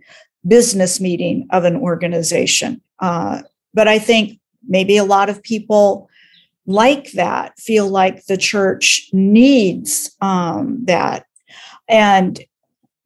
business 0.48 1.00
meeting 1.00 1.48
of 1.52 1.66
an 1.66 1.76
organization. 1.76 2.82
Uh, 3.00 3.42
but 3.74 3.88
I 3.88 4.00
think 4.00 4.40
maybe 4.68 4.98
a 4.98 5.04
lot 5.04 5.30
of 5.30 5.44
people 5.44 6.10
like 6.66 7.12
that, 7.14 7.58
feel 7.60 7.88
like 7.88 8.26
the 8.26 8.38
church 8.38 9.10
needs 9.12 10.16
um, 10.22 10.86
that. 10.86 11.26
And 11.88 12.40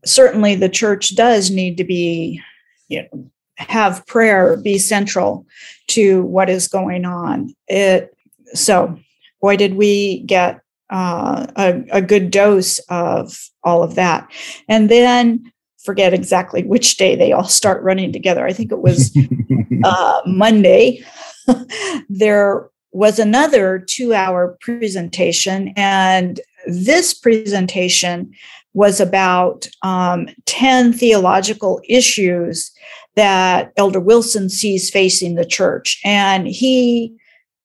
certainly 0.05 0.55
the 0.55 0.69
church 0.69 1.15
does 1.15 1.50
need 1.50 1.77
to 1.77 1.83
be, 1.83 2.41
you 2.89 3.03
know, 3.03 3.31
have 3.57 4.05
prayer 4.05 4.57
be 4.57 4.77
central 4.77 5.45
to 5.88 6.24
what 6.24 6.50
is 6.50 6.67
going 6.67 7.05
on. 7.05 7.53
It 7.67 8.13
so 8.53 8.98
boy 9.41 9.57
did 9.57 9.75
we 9.75 10.22
get 10.22 10.62
uh, 10.89 11.48
a, 11.55 11.83
a 11.91 12.01
good 12.01 12.31
dose 12.31 12.79
of 12.89 13.50
all 13.63 13.83
of 13.83 13.95
that. 13.95 14.31
And 14.69 14.89
then 14.89 15.51
forget 15.83 16.13
exactly 16.13 16.63
which 16.63 16.98
day 16.98 17.15
they 17.15 17.31
all 17.31 17.48
start 17.48 17.83
running 17.83 18.13
together. 18.13 18.45
I 18.45 18.53
think 18.53 18.72
it 18.72 18.79
was 18.79 19.15
uh, 19.83 20.22
Monday. 20.25 21.03
there 22.10 22.69
was 22.91 23.19
another 23.19 23.79
two 23.79 24.13
hour 24.13 24.57
presentation. 24.62 25.74
And 25.75 26.39
this 26.67 27.13
presentation 27.13 28.31
was 28.74 29.00
about 29.00 29.67
um, 29.81 30.27
10 30.45 30.93
theological 30.93 31.81
issues 31.89 32.72
that 33.15 33.74
Elder 33.77 34.00
Wilson 34.00 34.50
sees 34.50 34.89
facing 34.89 35.36
the 35.36 35.45
church. 35.45 36.00
And 36.03 36.48
he 36.48 37.15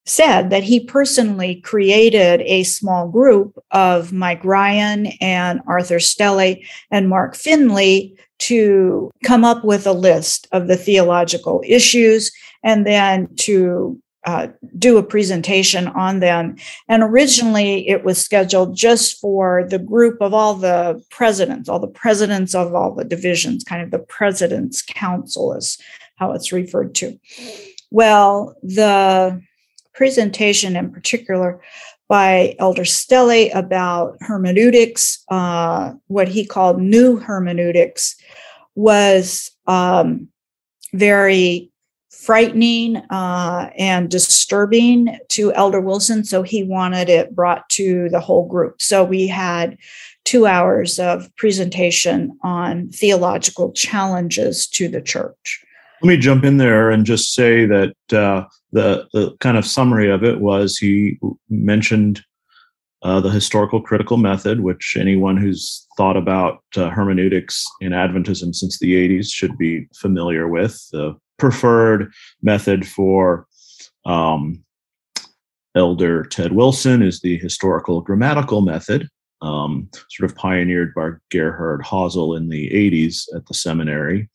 said 0.09 0.51
that 0.51 0.63
he 0.63 0.81
personally 0.81 1.57
created 1.57 2.41
a 2.43 2.65
small 2.65 3.09
group 3.09 3.59
of 3.71 4.13
Mike 4.13 4.45
Ryan 4.45 5.07
and 5.21 5.61
Artur 5.67 6.01
Stele 6.01 6.57
and 6.91 7.09
Mark 7.09 7.37
Finley 7.37 8.17
to 8.39 9.11
come 9.25 9.45
up 9.45 9.65
with 9.65 9.87
a 9.87 9.93
list 9.93 10.49
of 10.53 10.69
the 10.69 10.77
theological 10.77 11.63
issues 11.67 12.31
and 12.63 12.87
then 12.87 13.29
to 13.37 14.01
uh, 14.25 14.49
do 14.79 14.99
a 14.99 15.03
presentation 15.03 15.89
on 15.89 16.21
them. 16.21 16.57
And 16.89 17.03
originally 17.03 17.89
it 17.89 18.05
was 18.05 18.21
scheduled 18.21 18.77
just 18.77 19.19
for 19.21 19.67
the 19.69 19.79
group 19.79 20.21
of 20.21 20.35
all 20.35 20.55
the 20.55 21.03
presidents, 21.11 21.69
all 21.69 21.79
the 21.79 21.87
presidents 21.87 22.55
of 22.55 22.75
all 22.75 22.95
the 22.95 23.05
divisions, 23.05 23.65
kind 23.65 23.83
of 23.83 23.91
the 23.91 23.99
president's 23.99 24.83
council 24.83 25.55
is 25.55 25.79
how 26.17 26.33
it's 26.33 26.53
referred 26.53 26.95
to. 26.97 27.19
Well, 27.91 28.57
the 28.63 29.41
presentation 29.99 30.77
in 30.77 30.93
particular 30.93 31.61
by 32.09 32.55
Elder 32.61 32.85
Stele 32.85 33.51
about 33.53 34.17
hermeneutics, 34.21 35.25
uh, 35.29 35.93
what 36.07 36.29
he 36.29 36.47
called 36.47 36.81
new 36.81 37.17
hermeneutics, 37.17 38.17
was 38.77 39.51
um, 39.67 40.29
very 40.95 41.73
frightening 42.11 42.99
uh, 43.11 43.71
and 43.77 44.09
disturbing 44.09 45.19
to 45.31 45.53
Elder 45.55 45.81
Wilson. 45.81 46.25
So 46.25 46.43
he 46.43 46.63
wanted 46.63 47.09
it 47.09 47.35
brought 47.35 47.69
to 47.71 48.09
the 48.11 48.21
whole 48.21 48.47
group. 48.47 48.81
So 48.81 49.03
we 49.03 49.27
had 49.27 49.77
two 50.25 50.47
hours 50.47 51.01
of 51.01 51.35
presentation 51.35 52.39
on 52.45 52.89
theological 52.91 53.73
challenges 53.73 54.69
to 54.69 54.89
the 54.89 55.03
church. 55.03 55.65
Let 56.03 56.09
me 56.09 56.17
jump 56.17 56.45
in 56.45 56.59
there 56.59 56.91
and 56.91 57.05
just 57.05 57.33
say 57.33 57.67
that 57.67 57.95
uh, 58.13 58.45
the 58.73 59.09
the 59.13 59.37
kind 59.41 59.57
of 59.57 59.67
summary 59.67 60.11
of 60.11 60.23
it 60.23 60.41
was 60.41 60.77
he 60.77 61.19
mentioned 61.49 62.23
uh, 63.03 63.21
the 63.21 63.31
historical 63.31 63.81
critical 63.81 64.17
method, 64.17 64.61
which 64.61 64.97
anyone 64.99 65.37
who's 65.37 65.87
thought 65.97 66.17
about 66.17 66.63
uh, 66.77 66.91
hermeneutics 66.91 67.65
in 67.81 67.93
Adventism 67.93 68.55
since 68.55 68.79
the 68.79 68.95
80s 68.95 69.33
should 69.33 69.57
be 69.57 69.87
familiar 69.95 70.49
with. 70.49 70.81
The 70.91 71.17
preferred 71.37 72.13
method 72.43 72.87
for 72.87 73.47
um, 74.05 74.65
Elder 75.77 76.25
Ted 76.25 76.53
Wilson 76.53 77.03
is 77.03 77.21
the 77.21 77.39
historical 77.39 78.01
grammatical 78.01 78.63
method, 78.63 79.09
um, 79.43 79.89
sort 80.11 80.31
of 80.31 80.37
pioneered 80.37 80.93
by 80.95 81.11
Gerhard 81.31 81.83
Hasel 81.83 82.37
in 82.37 82.49
the 82.49 82.69
80s 82.71 83.23
at 83.37 83.47
the 83.47 83.55
seminary. 83.55 84.29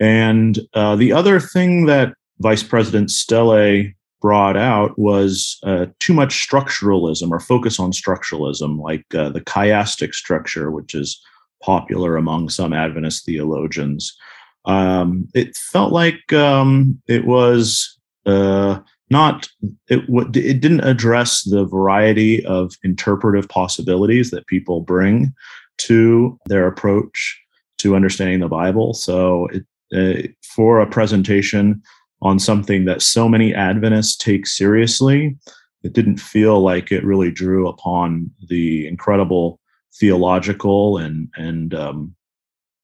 And 0.00 0.58
uh, 0.74 0.96
the 0.96 1.12
other 1.12 1.38
thing 1.38 1.86
that 1.86 2.14
Vice 2.38 2.62
President 2.62 3.10
Stele 3.10 3.92
brought 4.20 4.56
out 4.56 4.98
was 4.98 5.58
uh, 5.62 5.86
too 5.98 6.12
much 6.12 6.46
structuralism 6.46 7.30
or 7.30 7.40
focus 7.40 7.78
on 7.78 7.92
structuralism, 7.92 8.80
like 8.80 9.04
uh, 9.14 9.30
the 9.30 9.40
chiastic 9.40 10.14
structure, 10.14 10.70
which 10.70 10.94
is 10.94 11.20
popular 11.62 12.16
among 12.16 12.48
some 12.48 12.72
Adventist 12.72 13.24
theologians. 13.24 14.16
Um, 14.64 15.28
it 15.34 15.56
felt 15.56 15.92
like 15.92 16.32
um, 16.32 17.00
it 17.06 17.26
was 17.26 17.98
uh, 18.26 18.80
not 19.10 19.48
it, 19.88 20.04
it 20.08 20.60
didn't 20.60 20.80
address 20.80 21.42
the 21.42 21.64
variety 21.64 22.44
of 22.46 22.74
interpretive 22.84 23.48
possibilities 23.48 24.30
that 24.30 24.46
people 24.46 24.80
bring 24.80 25.32
to 25.78 26.38
their 26.46 26.66
approach 26.66 27.38
to 27.78 27.96
understanding 27.96 28.40
the 28.40 28.48
Bible. 28.48 28.92
So, 28.92 29.46
it, 29.46 29.64
uh, 29.94 30.28
for 30.42 30.80
a 30.80 30.86
presentation 30.86 31.82
on 32.22 32.38
something 32.38 32.84
that 32.84 33.02
so 33.02 33.28
many 33.28 33.54
Adventists 33.54 34.16
take 34.16 34.46
seriously, 34.46 35.36
it 35.82 35.92
didn't 35.92 36.18
feel 36.18 36.60
like 36.60 36.92
it 36.92 37.04
really 37.04 37.30
drew 37.30 37.68
upon 37.68 38.30
the 38.48 38.86
incredible 38.86 39.58
theological 39.98 40.98
and 40.98 41.28
and 41.36 41.74
um, 41.74 42.14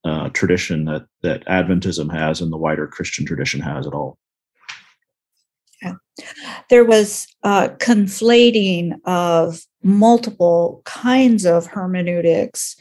uh, 0.05 0.29
tradition 0.31 0.85
that 0.87 1.07
that 1.23 1.45
Adventism 1.47 2.13
has 2.13 2.41
and 2.41 2.53
the 2.53 2.57
wider 2.57 2.87
Christian 2.87 3.27
tradition 3.27 3.61
has 3.61 3.87
at 3.87 3.93
all. 3.93 4.19
Yeah. 5.83 5.95
There 6.71 6.85
was 6.85 7.27
uh, 7.43 7.69
conflating 7.79 8.93
of 9.05 9.61
multiple 9.83 10.81
kinds 10.85 11.45
of 11.45 11.67
hermeneutics 11.67 12.77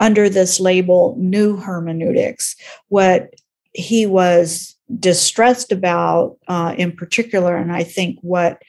under 0.00 0.28
this 0.28 0.58
label, 0.58 1.14
new 1.18 1.56
hermeneutics. 1.56 2.56
What 2.88 3.32
he 3.72 4.06
was 4.06 4.76
distressed 4.98 5.72
about 5.72 6.38
uh, 6.48 6.74
in 6.76 6.92
particular, 6.92 7.56
and 7.56 7.72
I 7.72 7.84
think 7.84 8.18
what 8.22 8.62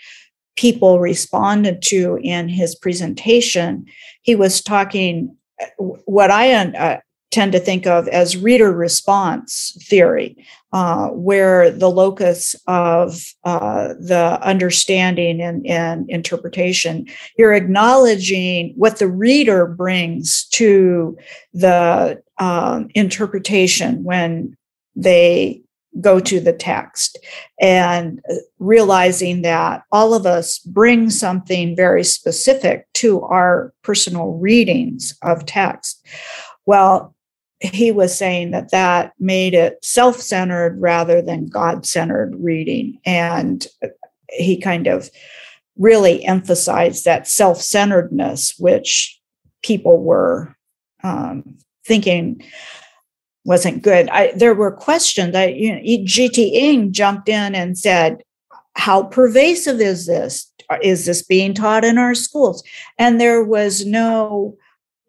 people 0.56 1.00
responded 1.00 1.82
to 1.82 2.20
in 2.22 2.50
his 2.50 2.76
presentation, 2.76 3.86
he 4.22 4.36
was 4.36 4.62
talking 4.62 5.36
what 6.06 6.32
I 6.32 6.54
uh, 6.54 7.00
tend 7.32 7.54
to 7.54 7.60
think 7.60 7.88
of 7.88 8.08
as 8.10 8.36
reader 8.36 8.72
response 8.74 9.78
theory, 9.88 10.46
uh, 10.74 11.08
where 11.10 11.72
the 11.72 11.90
locus 11.90 12.56
of 12.68 13.24
uh, 13.46 13.90
the 14.00 14.40
understanding 14.42 15.42
and, 15.42 15.66
and, 15.66 16.10
interpretation, 16.10 17.08
you're 17.38 17.54
acknowledging 17.54 18.74
what 18.76 19.00
the 19.00 19.08
reader 19.08 19.66
brings 19.66 20.46
to 20.50 21.18
the 21.54 22.22
um, 22.38 22.90
interpretation 22.96 24.04
when 24.04 24.56
they 24.96 25.62
go 26.00 26.20
to 26.20 26.40
the 26.40 26.54
text 26.54 27.18
and 27.60 28.22
realizing 28.60 29.42
that 29.42 29.84
all 29.92 30.14
of 30.14 30.26
us 30.26 30.60
bring 30.60 31.10
something 31.10 31.76
very 31.76 32.04
specific 32.04 32.88
to 32.94 33.22
our 33.24 33.74
personal 33.82 34.34
readings 34.34 35.18
of 35.22 35.46
text. 35.46 36.06
Well, 36.66 37.14
he 37.60 37.92
was 37.92 38.18
saying 38.18 38.52
that 38.52 38.72
that 38.72 39.14
made 39.20 39.54
it 39.54 39.78
self-centered 39.84 40.80
rather 40.80 41.22
than 41.22 41.46
god-centered 41.46 42.34
reading 42.36 43.00
and 43.06 43.68
he 44.30 44.60
kind 44.60 44.88
of 44.88 45.12
really 45.78 46.26
emphasized 46.26 47.06
that 47.06 47.28
self-centeredness 47.28 48.56
which 48.58 49.20
people 49.62 50.02
were 50.02 50.56
um, 51.04 51.58
thinking 51.86 52.42
wasn't 53.44 53.84
good. 53.84 54.10
I, 54.10 54.32
there 54.36 54.54
were 54.54 54.72
questions. 54.72 55.34
That 55.34 55.56
you 55.56 55.76
know, 55.76 56.06
G.T. 56.06 56.56
Ng 56.56 56.92
jumped 56.94 57.30
in 57.30 57.56
and 57.56 57.78
said 57.78 58.24
how 58.74 59.04
pervasive 59.04 59.82
is 59.82 60.06
this? 60.06 60.52
Is 60.82 61.06
this 61.06 61.22
being 61.22 61.54
taught 61.54 61.84
in 61.84 61.98
our 61.98 62.16
schools? 62.16 62.64
And 62.98 63.20
there 63.20 63.44
was 63.44 63.86
no 63.86 64.58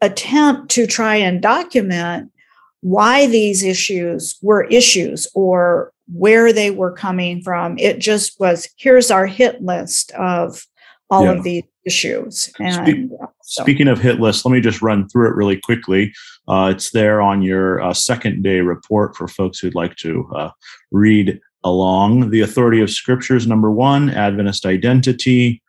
attempt 0.01 0.69
to 0.71 0.85
try 0.85 1.15
and 1.15 1.41
document 1.41 2.31
why 2.81 3.27
these 3.27 3.63
issues 3.63 4.37
were 4.41 4.65
issues 4.65 5.25
or 5.33 5.93
where 6.11 6.51
they 6.51 6.69
were 6.69 6.91
coming 6.91 7.41
from. 7.41 7.77
It 7.77 7.99
just 7.99 8.37
was 8.39 8.67
here's 8.77 9.09
our 9.09 9.25
hit 9.25 9.61
list 9.61 10.11
of 10.11 10.67
all 11.13 11.25
yeah. 11.25 11.31
of 11.31 11.43
these 11.43 11.63
issues. 11.85 12.51
And 12.59 13.11
so. 13.43 13.63
speaking 13.63 13.87
of 13.87 13.99
hit 13.99 14.19
list, 14.19 14.45
let 14.45 14.51
me 14.51 14.61
just 14.61 14.81
run 14.81 15.07
through 15.07 15.29
it 15.29 15.35
really 15.35 15.57
quickly. 15.57 16.13
Uh, 16.47 16.71
it's 16.75 16.91
there 16.91 17.21
on 17.21 17.41
your 17.41 17.81
uh, 17.81 17.93
second 17.93 18.43
day 18.43 18.61
report 18.61 19.15
for 19.15 19.27
folks 19.27 19.59
who'd 19.59 19.75
like 19.75 19.95
to 19.97 20.27
uh, 20.35 20.49
read 20.91 21.39
along. 21.63 22.29
The 22.29 22.41
authority 22.41 22.81
of 22.81 22.89
scriptures, 22.89 23.47
number 23.47 23.71
one, 23.71 24.09
Adventist 24.09 24.65
identity, 24.65 25.61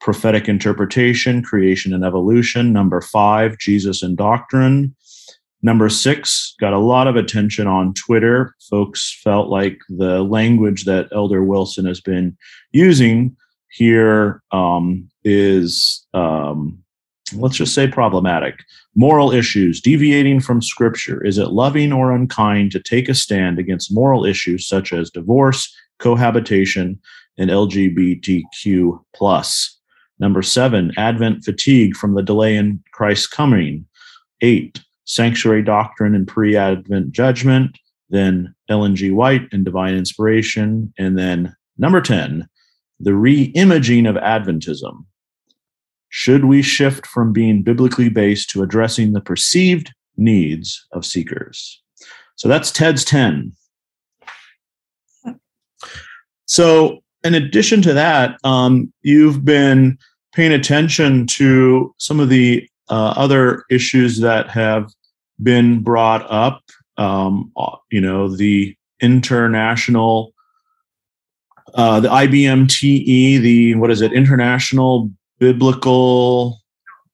prophetic 0.00 0.48
interpretation, 0.48 1.42
creation 1.42 1.92
and 1.92 2.04
evolution. 2.04 2.72
Number 2.72 3.00
five, 3.00 3.58
Jesus 3.58 4.02
and 4.02 4.16
doctrine. 4.16 4.94
Number 5.62 5.90
six 5.90 6.54
got 6.58 6.72
a 6.72 6.78
lot 6.78 7.06
of 7.06 7.16
attention 7.16 7.66
on 7.66 7.92
Twitter. 7.94 8.54
Folks 8.70 9.18
felt 9.22 9.48
like 9.48 9.78
the 9.90 10.22
language 10.22 10.84
that 10.84 11.08
Elder 11.12 11.44
Wilson 11.44 11.84
has 11.84 12.00
been 12.00 12.36
using 12.72 13.36
here 13.70 14.42
um, 14.52 15.08
is, 15.24 16.06
um, 16.12 16.78
let's 17.34 17.56
just 17.56 17.74
say, 17.74 17.86
problematic. 17.86 18.60
Moral 18.94 19.32
issues, 19.32 19.80
deviating 19.80 20.40
from 20.40 20.60
scripture. 20.60 21.24
Is 21.24 21.38
it 21.38 21.52
loving 21.52 21.92
or 21.92 22.12
unkind 22.12 22.72
to 22.72 22.80
take 22.80 23.08
a 23.08 23.14
stand 23.14 23.58
against 23.58 23.94
moral 23.94 24.24
issues 24.24 24.66
such 24.66 24.92
as 24.92 25.10
divorce, 25.10 25.72
cohabitation, 25.98 27.00
and 27.38 27.50
LGBTQ? 27.50 29.00
plus? 29.14 29.78
Number 30.18 30.42
seven, 30.42 30.92
Advent 30.98 31.44
fatigue 31.44 31.96
from 31.96 32.14
the 32.14 32.22
delay 32.22 32.56
in 32.56 32.82
Christ's 32.92 33.26
coming. 33.26 33.86
Eight, 34.42 34.80
Sanctuary 35.06 35.62
Doctrine 35.62 36.14
and 36.14 36.28
Pre 36.28 36.56
Advent 36.56 37.12
Judgment, 37.12 37.78
then 38.10 38.54
Ellen 38.68 38.96
G. 38.96 39.10
White 39.10 39.48
and 39.52 39.64
Divine 39.64 39.94
Inspiration, 39.94 40.92
and 40.98 41.16
then 41.16 41.54
number 41.78 42.00
10, 42.00 42.46
The 43.00 43.12
Reimaging 43.12 44.08
of 44.08 44.16
Adventism. 44.16 45.04
Should 46.10 46.44
we 46.44 46.60
shift 46.60 47.06
from 47.06 47.32
being 47.32 47.62
biblically 47.62 48.08
based 48.08 48.50
to 48.50 48.62
addressing 48.62 49.12
the 49.12 49.20
perceived 49.20 49.92
needs 50.16 50.86
of 50.92 51.06
seekers? 51.06 51.80
So 52.36 52.48
that's 52.48 52.70
TED's 52.70 53.04
10. 53.04 53.52
So, 56.46 57.00
in 57.22 57.34
addition 57.34 57.80
to 57.82 57.92
that, 57.92 58.38
um, 58.44 58.92
you've 59.02 59.44
been 59.44 59.98
paying 60.34 60.52
attention 60.52 61.26
to 61.26 61.94
some 61.98 62.18
of 62.18 62.28
the 62.28 62.68
uh, 62.88 63.14
other 63.16 63.64
issues 63.70 64.18
that 64.20 64.50
have 64.50 64.90
been 65.42 65.82
brought 65.82 66.28
up. 66.30 66.62
Um, 66.96 67.52
uh, 67.56 67.76
you 67.90 68.00
know, 68.00 68.34
the 68.34 68.76
international, 69.00 70.32
uh, 71.74 72.00
the 72.00 72.08
IBMTE, 72.08 73.40
the 73.40 73.74
what 73.76 73.90
is 73.90 74.00
it, 74.00 74.12
International 74.12 75.10
Biblical 75.38 76.60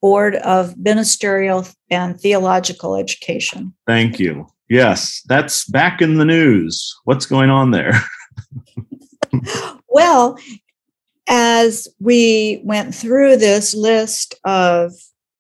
Board 0.00 0.36
of 0.36 0.76
Ministerial 0.76 1.66
and 1.90 2.20
Theological 2.20 2.96
Education. 2.96 3.74
Thank 3.86 4.18
you. 4.18 4.46
Yes, 4.68 5.22
that's 5.26 5.64
back 5.66 6.02
in 6.02 6.16
the 6.16 6.24
news. 6.24 6.94
What's 7.04 7.26
going 7.26 7.50
on 7.50 7.70
there? 7.70 7.92
well, 9.88 10.38
as 11.28 11.88
we 12.00 12.60
went 12.64 12.94
through 12.94 13.36
this 13.36 13.74
list 13.74 14.34
of 14.44 14.92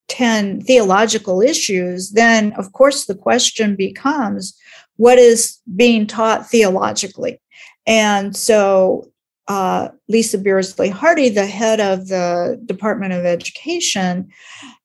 10 0.08 0.62
theological 0.62 1.42
issues, 1.42 2.10
then 2.12 2.52
of 2.52 2.72
course 2.72 3.06
the 3.06 3.14
question 3.14 3.74
becomes 3.74 4.56
what 4.96 5.18
is 5.18 5.58
being 5.74 6.06
taught 6.06 6.48
theologically? 6.48 7.40
And 7.86 8.36
so 8.36 9.10
uh, 9.48 9.88
Lisa 10.08 10.38
Beardsley-Hardy, 10.38 11.28
the 11.30 11.46
head 11.46 11.80
of 11.80 12.08
the 12.08 12.60
Department 12.64 13.12
of 13.12 13.24
Education, 13.24 14.28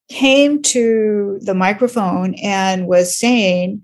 came 0.09 0.61
to 0.61 1.39
the 1.41 1.53
microphone 1.53 2.35
and 2.35 2.87
was 2.87 3.17
saying 3.17 3.81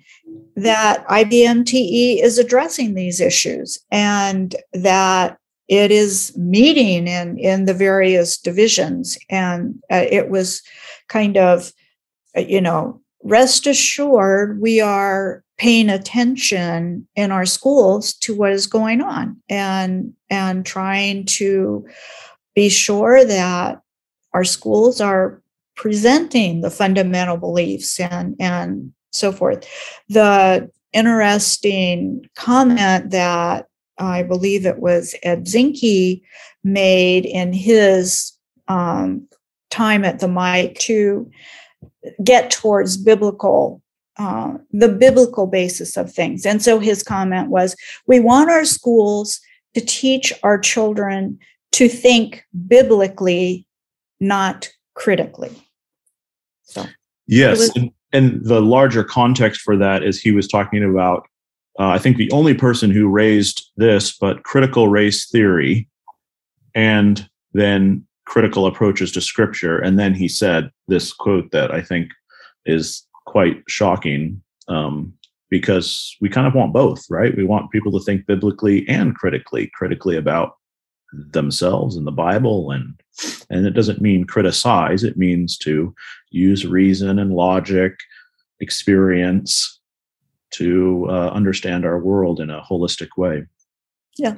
that 0.56 1.08
IBMTE 1.08 2.22
is 2.22 2.38
addressing 2.38 2.94
these 2.94 3.22
issues 3.22 3.80
and 3.92 4.56
that 4.74 5.38
it 5.68 5.92
is 5.92 6.36
meeting 6.38 7.08
in, 7.08 7.38
in 7.38 7.66
the 7.66 7.74
various 7.74 8.38
divisions. 8.38 9.18
And 9.30 9.82
uh, 9.92 10.06
it 10.10 10.30
was 10.30 10.62
kind 11.08 11.38
of, 11.38 11.72
uh, 12.36 12.42
you 12.42 12.62
know, 12.62 13.02
rest 13.28 13.68
assured 13.68 14.62
we 14.62 14.80
are 14.80 15.44
paying 15.58 15.90
attention 15.90 17.08
in 17.16 17.32
our 17.32 17.46
schools 17.46 18.14
to 18.14 18.36
what 18.36 18.52
is 18.52 18.68
going 18.68 19.02
on 19.02 19.36
and 19.50 20.14
and 20.30 20.66
trying 20.66 21.26
to 21.26 21.86
be 22.56 22.70
sure 22.70 23.26
that 23.26 23.82
our 24.34 24.44
schools 24.44 25.02
are 25.02 25.42
presenting 25.76 26.62
the 26.62 26.72
fundamental 26.72 27.38
beliefs 27.38 28.00
and 28.00 28.36
and 28.40 28.94
so 29.12 29.32
forth. 29.32 29.68
The 30.10 30.70
interesting 30.94 32.28
comment 32.36 33.10
that 33.12 33.68
i 33.98 34.24
believe 34.24 34.66
it 34.66 34.80
was 34.80 35.14
ed 35.22 35.46
zinke 35.46 36.22
made 36.64 37.26
in 37.26 37.52
his 37.52 38.32
um, 38.70 39.28
time 39.70 40.06
at 40.06 40.20
the 40.20 40.28
mic 40.28 40.80
to 40.80 41.30
get 42.24 42.52
towards 42.52 42.98
biblical 42.98 43.82
uh, 44.18 44.58
the 44.72 44.90
biblical 44.90 45.46
basis 45.46 45.96
of 45.96 46.12
things. 46.12 46.44
And 46.44 46.60
so 46.60 46.80
his 46.80 47.04
comment 47.04 47.50
was 47.50 47.76
we 48.08 48.20
want 48.20 48.50
our 48.50 48.66
schools 48.66 49.40
to 49.76 49.82
teach 49.82 50.34
our 50.42 50.58
children 50.58 51.38
to 51.74 51.88
think 51.88 52.44
biblically, 52.68 53.68
not 54.20 54.70
critically. 54.96 55.52
So, 56.64 56.86
yes. 57.28 57.60
Was- 57.60 57.76
and, 57.76 57.92
and, 58.12 58.44
the 58.44 58.60
larger 58.60 59.04
context 59.04 59.62
for 59.62 59.78
that 59.78 60.02
is 60.02 60.20
he 60.20 60.32
was 60.32 60.48
talking 60.48 60.84
about, 60.84 61.28
uh, 61.80 61.90
I 61.90 62.00
think, 62.00 62.18
the 62.18 62.32
only 62.32 62.56
person 62.56 62.90
who 62.90 63.08
raised 63.08 63.70
this, 63.78 64.18
but 64.18 64.42
critical 64.44 64.88
race 64.88 65.30
theory 65.30 65.88
and 66.74 67.30
then 67.54 68.07
critical 68.28 68.68
approaches 68.68 69.12
to 69.14 69.22
scripture. 69.22 69.80
And 69.80 69.98
then 69.98 70.14
he 70.14 70.28
said 70.28 70.70
this 70.88 71.14
quote 71.14 71.50
that 71.52 71.72
I 71.72 71.82
think 71.82 72.12
is 72.66 73.08
quite 73.26 73.64
shocking 73.68 74.42
um, 74.68 75.14
because 75.50 76.16
we 76.20 76.30
kind 76.30 76.46
of 76.46 76.54
want 76.54 76.74
both, 76.74 77.06
right? 77.10 77.36
We 77.36 77.46
want 77.46 77.72
people 77.72 77.92
to 77.94 78.04
think 78.04 78.26
biblically 78.26 78.88
and 78.90 79.16
critically, 79.16 79.72
critically 79.74 80.18
about 80.18 80.58
themselves 81.14 81.96
and 81.96 82.06
the 82.06 82.12
Bible, 82.12 82.72
and 82.72 83.02
and 83.50 83.66
it 83.66 83.72
doesn't 83.72 84.02
mean 84.02 84.26
criticize. 84.26 85.06
It 85.06 85.18
means 85.18 85.58
to 85.60 85.96
use 86.30 86.66
reason 86.66 87.18
and 87.18 87.34
logic, 87.34 87.96
experience 88.60 89.80
to 90.52 91.08
uh, 91.10 91.30
understand 91.30 91.86
our 91.86 91.98
world 91.98 92.42
in 92.42 92.50
a 92.50 92.62
holistic 92.62 93.10
way. 93.18 93.46
Yeah. 94.18 94.36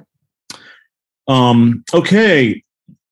Um, 1.28 1.84
okay. 1.91 2.63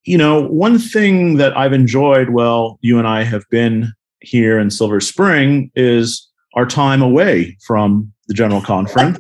You 0.08 0.18
know, 0.18 0.42
one 0.42 0.80
thing 0.80 1.36
that 1.36 1.58
I've 1.58 1.74
enjoyed, 1.74 2.30
well, 2.30 2.80
you 2.80 2.98
and 2.98 3.06
I 3.06 3.24
have 3.24 3.44
been 3.50 3.92
here 4.22 4.58
in 4.58 4.72
Silver 4.72 5.02
Spring 5.02 5.70
is 5.76 6.26
our 6.54 6.66
time 6.66 7.02
away 7.02 7.58
from 7.68 8.14
the 8.30 8.34
General 8.34 8.62
Conference, 8.62 9.20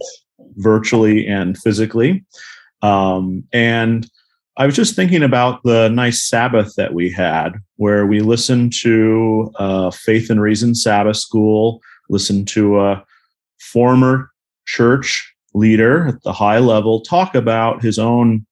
virtually 0.55 1.27
and 1.27 1.57
physically. 1.57 2.23
Um, 2.83 3.43
and 3.51 4.09
I 4.55 4.65
was 4.65 4.77
just 4.77 4.95
thinking 4.95 5.23
about 5.23 5.61
the 5.63 5.89
nice 5.89 6.25
Sabbath 6.25 6.73
that 6.77 6.93
we 6.93 7.11
had, 7.11 7.55
where 7.75 8.07
we 8.07 8.21
listened 8.21 8.71
to 8.79 9.51
uh, 9.59 9.91
Faith 9.91 10.29
and 10.29 10.41
Reason 10.41 10.73
Sabbath 10.73 11.17
School, 11.17 11.81
listened 12.09 12.47
to 12.47 12.79
a 12.79 13.03
former 13.59 14.31
church 14.65 15.35
leader 15.53 16.07
at 16.07 16.23
the 16.23 16.31
high 16.31 16.59
level 16.59 17.01
talk 17.01 17.35
about 17.35 17.83
his 17.83 17.99
own 17.99 18.46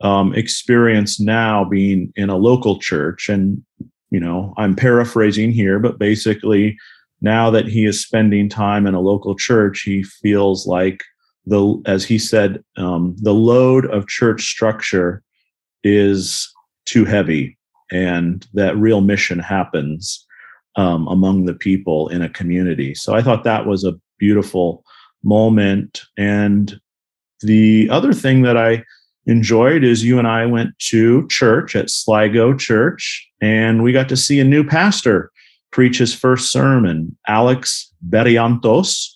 um, 0.00 0.34
experience 0.34 1.18
now 1.18 1.64
being 1.64 2.12
in 2.16 2.30
a 2.30 2.36
local 2.36 2.78
church 2.78 3.28
and 3.28 3.62
you 4.10 4.20
know, 4.20 4.54
I'm 4.56 4.74
paraphrasing 4.74 5.52
here, 5.52 5.78
but 5.78 5.98
basically, 5.98 6.78
now 7.20 7.50
that 7.50 7.66
he 7.66 7.84
is 7.84 8.02
spending 8.02 8.48
time 8.48 8.86
in 8.86 8.94
a 8.94 9.00
local 9.00 9.34
church, 9.34 9.82
he 9.82 10.02
feels 10.02 10.66
like 10.66 11.02
the, 11.46 11.80
as 11.86 12.04
he 12.04 12.18
said, 12.18 12.62
um, 12.76 13.16
the 13.18 13.34
load 13.34 13.86
of 13.86 14.06
church 14.06 14.44
structure 14.44 15.22
is 15.82 16.50
too 16.86 17.04
heavy, 17.04 17.58
and 17.90 18.46
that 18.54 18.76
real 18.76 19.00
mission 19.00 19.38
happens 19.38 20.24
um, 20.76 21.08
among 21.08 21.44
the 21.44 21.54
people 21.54 22.08
in 22.08 22.22
a 22.22 22.28
community. 22.28 22.94
So 22.94 23.14
I 23.14 23.22
thought 23.22 23.44
that 23.44 23.66
was 23.66 23.84
a 23.84 23.98
beautiful 24.18 24.84
moment. 25.24 26.02
And 26.16 26.80
the 27.40 27.88
other 27.90 28.12
thing 28.12 28.42
that 28.42 28.56
I 28.56 28.84
enjoyed 29.28 29.84
is 29.84 30.02
you 30.02 30.18
and 30.18 30.26
I 30.26 30.46
went 30.46 30.76
to 30.90 31.28
church 31.28 31.76
at 31.76 31.90
Sligo 31.90 32.54
Church, 32.54 33.28
and 33.40 33.82
we 33.82 33.92
got 33.92 34.08
to 34.08 34.16
see 34.16 34.40
a 34.40 34.44
new 34.44 34.64
pastor 34.64 35.30
preach 35.70 35.98
his 35.98 36.14
first 36.14 36.50
sermon, 36.50 37.16
Alex 37.28 37.92
Beriantos, 38.08 39.10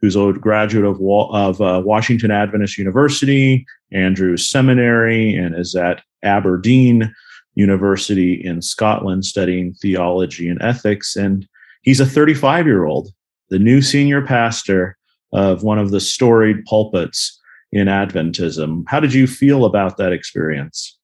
who's 0.00 0.14
a 0.14 0.32
graduate 0.32 0.84
of, 0.84 1.00
of 1.32 1.60
uh, 1.60 1.82
Washington 1.84 2.30
Adventist 2.30 2.78
University, 2.78 3.66
Andrews 3.92 4.48
Seminary, 4.48 5.34
and 5.34 5.58
is 5.58 5.74
at 5.74 6.02
Aberdeen 6.22 7.12
University 7.56 8.34
in 8.34 8.62
Scotland 8.62 9.24
studying 9.24 9.74
theology 9.74 10.48
and 10.48 10.62
ethics. 10.62 11.16
And 11.16 11.46
he's 11.82 12.00
a 12.00 12.06
35 12.06 12.66
year 12.66 12.84
old, 12.84 13.08
the 13.48 13.58
new 13.58 13.82
senior 13.82 14.24
pastor 14.24 14.96
of 15.32 15.64
one 15.64 15.78
of 15.78 15.90
the 15.90 16.00
storied 16.00 16.64
pulpits 16.66 17.40
in 17.72 17.88
Adventism. 17.88 18.84
How 18.86 19.00
did 19.00 19.12
you 19.12 19.26
feel 19.26 19.64
about 19.64 19.96
that 19.96 20.12
experience? 20.12 20.98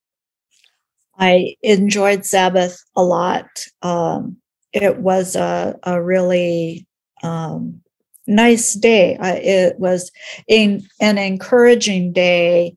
I 1.17 1.55
enjoyed 1.61 2.25
Sabbath 2.25 2.83
a 2.95 3.03
lot. 3.03 3.47
Um, 3.81 4.37
it 4.71 4.97
was 4.97 5.35
a, 5.35 5.77
a 5.83 6.01
really 6.01 6.87
um, 7.21 7.81
nice 8.25 8.73
day. 8.73 9.17
It 9.21 9.79
was 9.79 10.11
in, 10.47 10.83
an 10.99 11.17
encouraging 11.17 12.13
day 12.13 12.75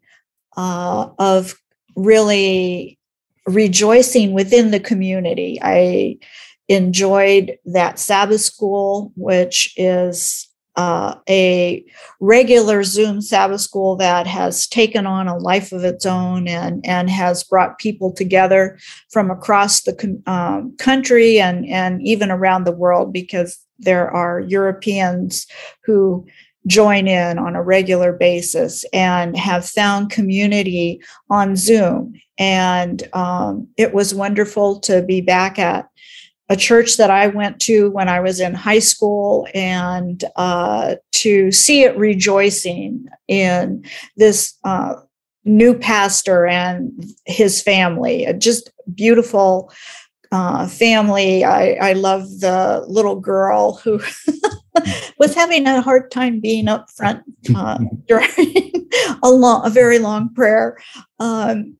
uh, 0.57 1.09
of 1.19 1.55
really 1.95 2.99
rejoicing 3.47 4.33
within 4.33 4.71
the 4.71 4.81
community. 4.81 5.59
I 5.63 6.19
enjoyed 6.69 7.57
that 7.65 7.99
Sabbath 7.99 8.41
school, 8.41 9.13
which 9.17 9.73
is 9.77 10.46
uh, 10.77 11.15
a 11.29 11.85
regular 12.21 12.85
Zoom 12.85 13.21
Sabbath 13.21 13.63
school 13.63 13.97
that 13.97 14.27
has 14.27 14.67
taken 14.67 15.07
on 15.07 15.27
a 15.27 15.39
life 15.39 15.73
of 15.73 15.85
its 15.85 16.05
own 16.05 16.47
and, 16.47 16.85
and 16.87 17.09
has 17.09 17.43
brought 17.43 17.79
people 17.79 18.13
together 18.13 18.79
from 19.11 19.31
across 19.31 19.83
the 19.83 20.23
um, 20.27 20.77
country 20.77 21.41
and, 21.41 21.67
and 21.67 22.03
even 22.03 22.31
around 22.31 22.65
the 22.65 22.73
world 22.73 23.13
because 23.13 23.59
there 23.79 24.11
are 24.11 24.41
Europeans 24.41 25.47
who 25.85 26.27
join 26.67 27.07
in 27.07 27.39
on 27.39 27.55
a 27.55 27.63
regular 27.63 28.13
basis 28.13 28.85
and 28.93 29.37
have 29.37 29.65
found 29.65 30.11
community 30.11 31.01
on 31.31 31.57
Zoom. 31.57 32.15
And 32.39 33.09
um, 33.15 33.69
it 33.77 33.95
was 33.95 34.15
wonderful 34.15 34.81
to 34.81 35.03
be 35.03 35.21
back 35.21 35.59
at 35.59 35.89
a 36.49 36.57
church 36.57 36.97
that 36.97 37.11
I 37.11 37.27
went 37.27 37.61
to 37.63 37.91
when 37.91 38.09
I 38.09 38.21
was 38.21 38.41
in 38.41 38.55
high 38.55 38.79
school 38.79 39.49
and 39.55 40.23
uh, 40.37 40.97
to 41.13 41.51
see 41.51 41.83
it 41.83 41.97
rejoicing 41.97 43.07
in 43.27 43.85
this 44.17 44.57
uh, 44.65 44.95
new 45.45 45.77
pastor 45.77 46.47
and 46.47 47.05
his 47.25 47.63
family. 47.63 48.33
Just 48.39 48.71
beautiful 48.95 49.73
uh, 50.33 50.67
family. 50.69 51.45
I, 51.45 51.73
I 51.75 51.93
love 51.93 52.41
the 52.41 52.85
little 52.89 53.17
girl 53.17 53.75
who 53.77 54.01
was 55.19 55.35
having 55.35 55.67
a 55.67 55.81
hard 55.81 56.11
time 56.11 56.41
being 56.41 56.69
up 56.69 56.91
front 56.91 57.23
uh, 57.55 57.79
during 58.09 58.29
a 59.23 59.31
long, 59.31 59.67
a 59.67 59.71
very 59.71 59.99
long 59.99 60.33
prayer. 60.35 60.79
Um, 61.19 61.77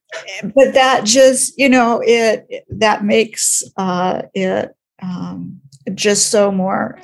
but 0.55 0.75
that 0.75 1.05
just, 1.05 1.59
you 1.59 1.69
know, 1.69 2.03
it 2.05 2.65
that 2.71 3.05
makes 3.05 3.63
uh, 3.77 4.23
it 4.35 4.75
um, 5.03 5.61
just 5.95 6.31
so 6.31 6.51
more 6.51 6.99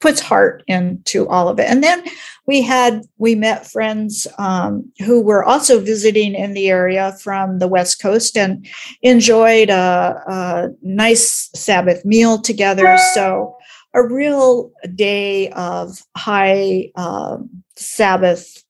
puts 0.00 0.20
heart 0.20 0.62
into 0.66 1.26
all 1.28 1.48
of 1.48 1.58
it. 1.58 1.68
And 1.70 1.82
then 1.82 2.04
we 2.46 2.62
had 2.62 3.02
we 3.18 3.34
met 3.34 3.66
friends 3.66 4.26
um, 4.38 4.90
who 5.04 5.20
were 5.20 5.44
also 5.44 5.80
visiting 5.80 6.34
in 6.34 6.54
the 6.54 6.68
area 6.68 7.16
from 7.22 7.58
the 7.58 7.68
West 7.68 8.00
Coast 8.00 8.36
and 8.36 8.66
enjoyed 9.02 9.70
a, 9.70 10.22
a 10.26 10.68
nice 10.82 11.50
Sabbath 11.54 12.04
meal 12.04 12.40
together. 12.40 12.96
So 13.14 13.56
a 13.94 14.06
real 14.06 14.70
day 14.94 15.50
of 15.50 16.02
high 16.16 16.90
uh, 16.94 17.38
Sabbath 17.76 18.62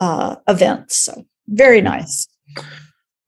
uh, 0.00 0.36
events. 0.48 0.96
So 0.96 1.26
very 1.48 1.80
nice. 1.80 2.26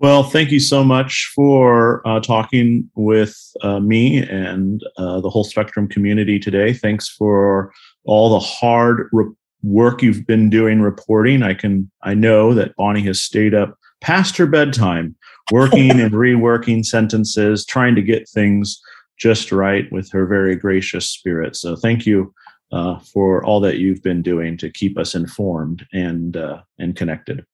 Well, 0.01 0.23
thank 0.23 0.51
you 0.51 0.61
so 0.61 0.83
much 0.83 1.31
for 1.35 2.01
uh, 2.09 2.21
talking 2.21 2.91
with 2.95 3.37
uh, 3.61 3.81
me 3.81 4.27
and 4.27 4.83
uh, 4.97 5.21
the 5.21 5.29
whole 5.29 5.45
Spectrum 5.45 5.87
community 5.89 6.39
today. 6.39 6.73
Thanks 6.73 7.07
for 7.07 7.71
all 8.07 8.31
the 8.31 8.41
hard 8.41 9.11
re- 9.13 9.31
work 9.63 10.03
you've 10.03 10.27
been 10.27 10.49
doing 10.49 10.81
reporting. 10.81 11.43
I 11.43 11.53
can 11.53 11.91
I 12.03 12.15
know 12.15 12.55
that 12.55 12.75
Bonnie 12.77 13.03
has 13.03 13.23
stayed 13.23 13.53
up 13.53 13.77
past 14.01 14.39
her 14.39 14.47
bedtime, 14.47 15.17
working 15.53 16.01
and 16.01 16.13
reworking 16.13 16.83
sentences, 16.83 17.67
trying 17.67 17.95
to 17.95 18.03
get 18.03 18.27
things 18.27 18.81
just 19.19 19.53
right 19.53 19.85
with 19.93 20.11
her 20.13 20.25
very 20.25 20.57
gracious 20.57 21.11
spirit. 21.11 21.57
So 21.57 21.77
thank 21.77 22.07
you 22.07 22.33
uh, 22.73 23.01
for 23.01 23.45
all 23.45 23.61
that 23.61 23.77
you've 23.77 24.03
been 24.03 24.23
doing 24.23 24.57
to 24.57 24.71
keep 24.71 24.97
us 24.97 25.15
informed 25.15 25.87
and 25.93 26.39
uh, 26.39 26.63
and 26.79 26.97
connected. 26.97 27.45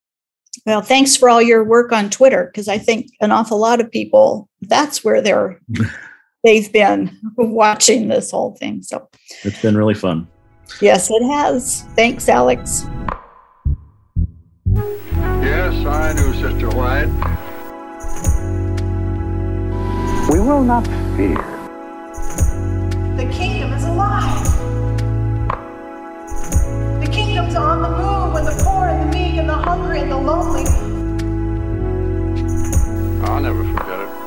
Well, 0.66 0.83
thanks 0.83 1.16
for 1.16 1.29
all 1.29 1.40
your 1.40 1.62
work 1.62 1.92
on 1.92 2.11
Twitter 2.11 2.46
because 2.46 2.66
I 2.66 2.76
think 2.76 3.12
an 3.20 3.31
awful 3.31 3.59
lot 3.59 3.81
of 3.81 3.88
people 3.88 4.48
that's 4.62 5.05
where 5.05 5.22
they're 5.22 5.61
they've 6.44 6.72
been 6.72 7.16
watching 7.37 8.09
this 8.09 8.33
whole 8.33 8.57
thing. 8.57 8.83
So 8.83 9.09
it's 9.44 9.62
been 9.62 9.76
really 9.76 9.94
fun. 9.94 10.26
Yes, 10.81 11.09
it 11.09 11.22
has. 11.24 11.83
Thanks, 11.94 12.29
Alex. 12.29 12.87
Yes, 15.40 15.87
I 15.87 16.12
do, 16.16 16.35
Sister 16.35 16.68
White. 16.70 17.07
We 20.33 20.40
will 20.40 20.64
not 20.64 20.85
fear. 21.16 21.37
The 23.16 23.33
kingdom 23.33 23.72
is 23.72 23.85
alive. 23.85 24.44
The 27.00 27.09
kingdom's 27.12 27.55
on 27.55 27.83
the 27.83 27.88
move 27.88 28.05
and 29.38 29.49
the 29.49 29.55
hungry 29.55 30.01
and 30.01 30.11
the 30.11 30.16
lonely. 30.16 30.64
I'll 33.27 33.40
never 33.40 33.64
forget 33.64 34.01
it. 34.01 34.25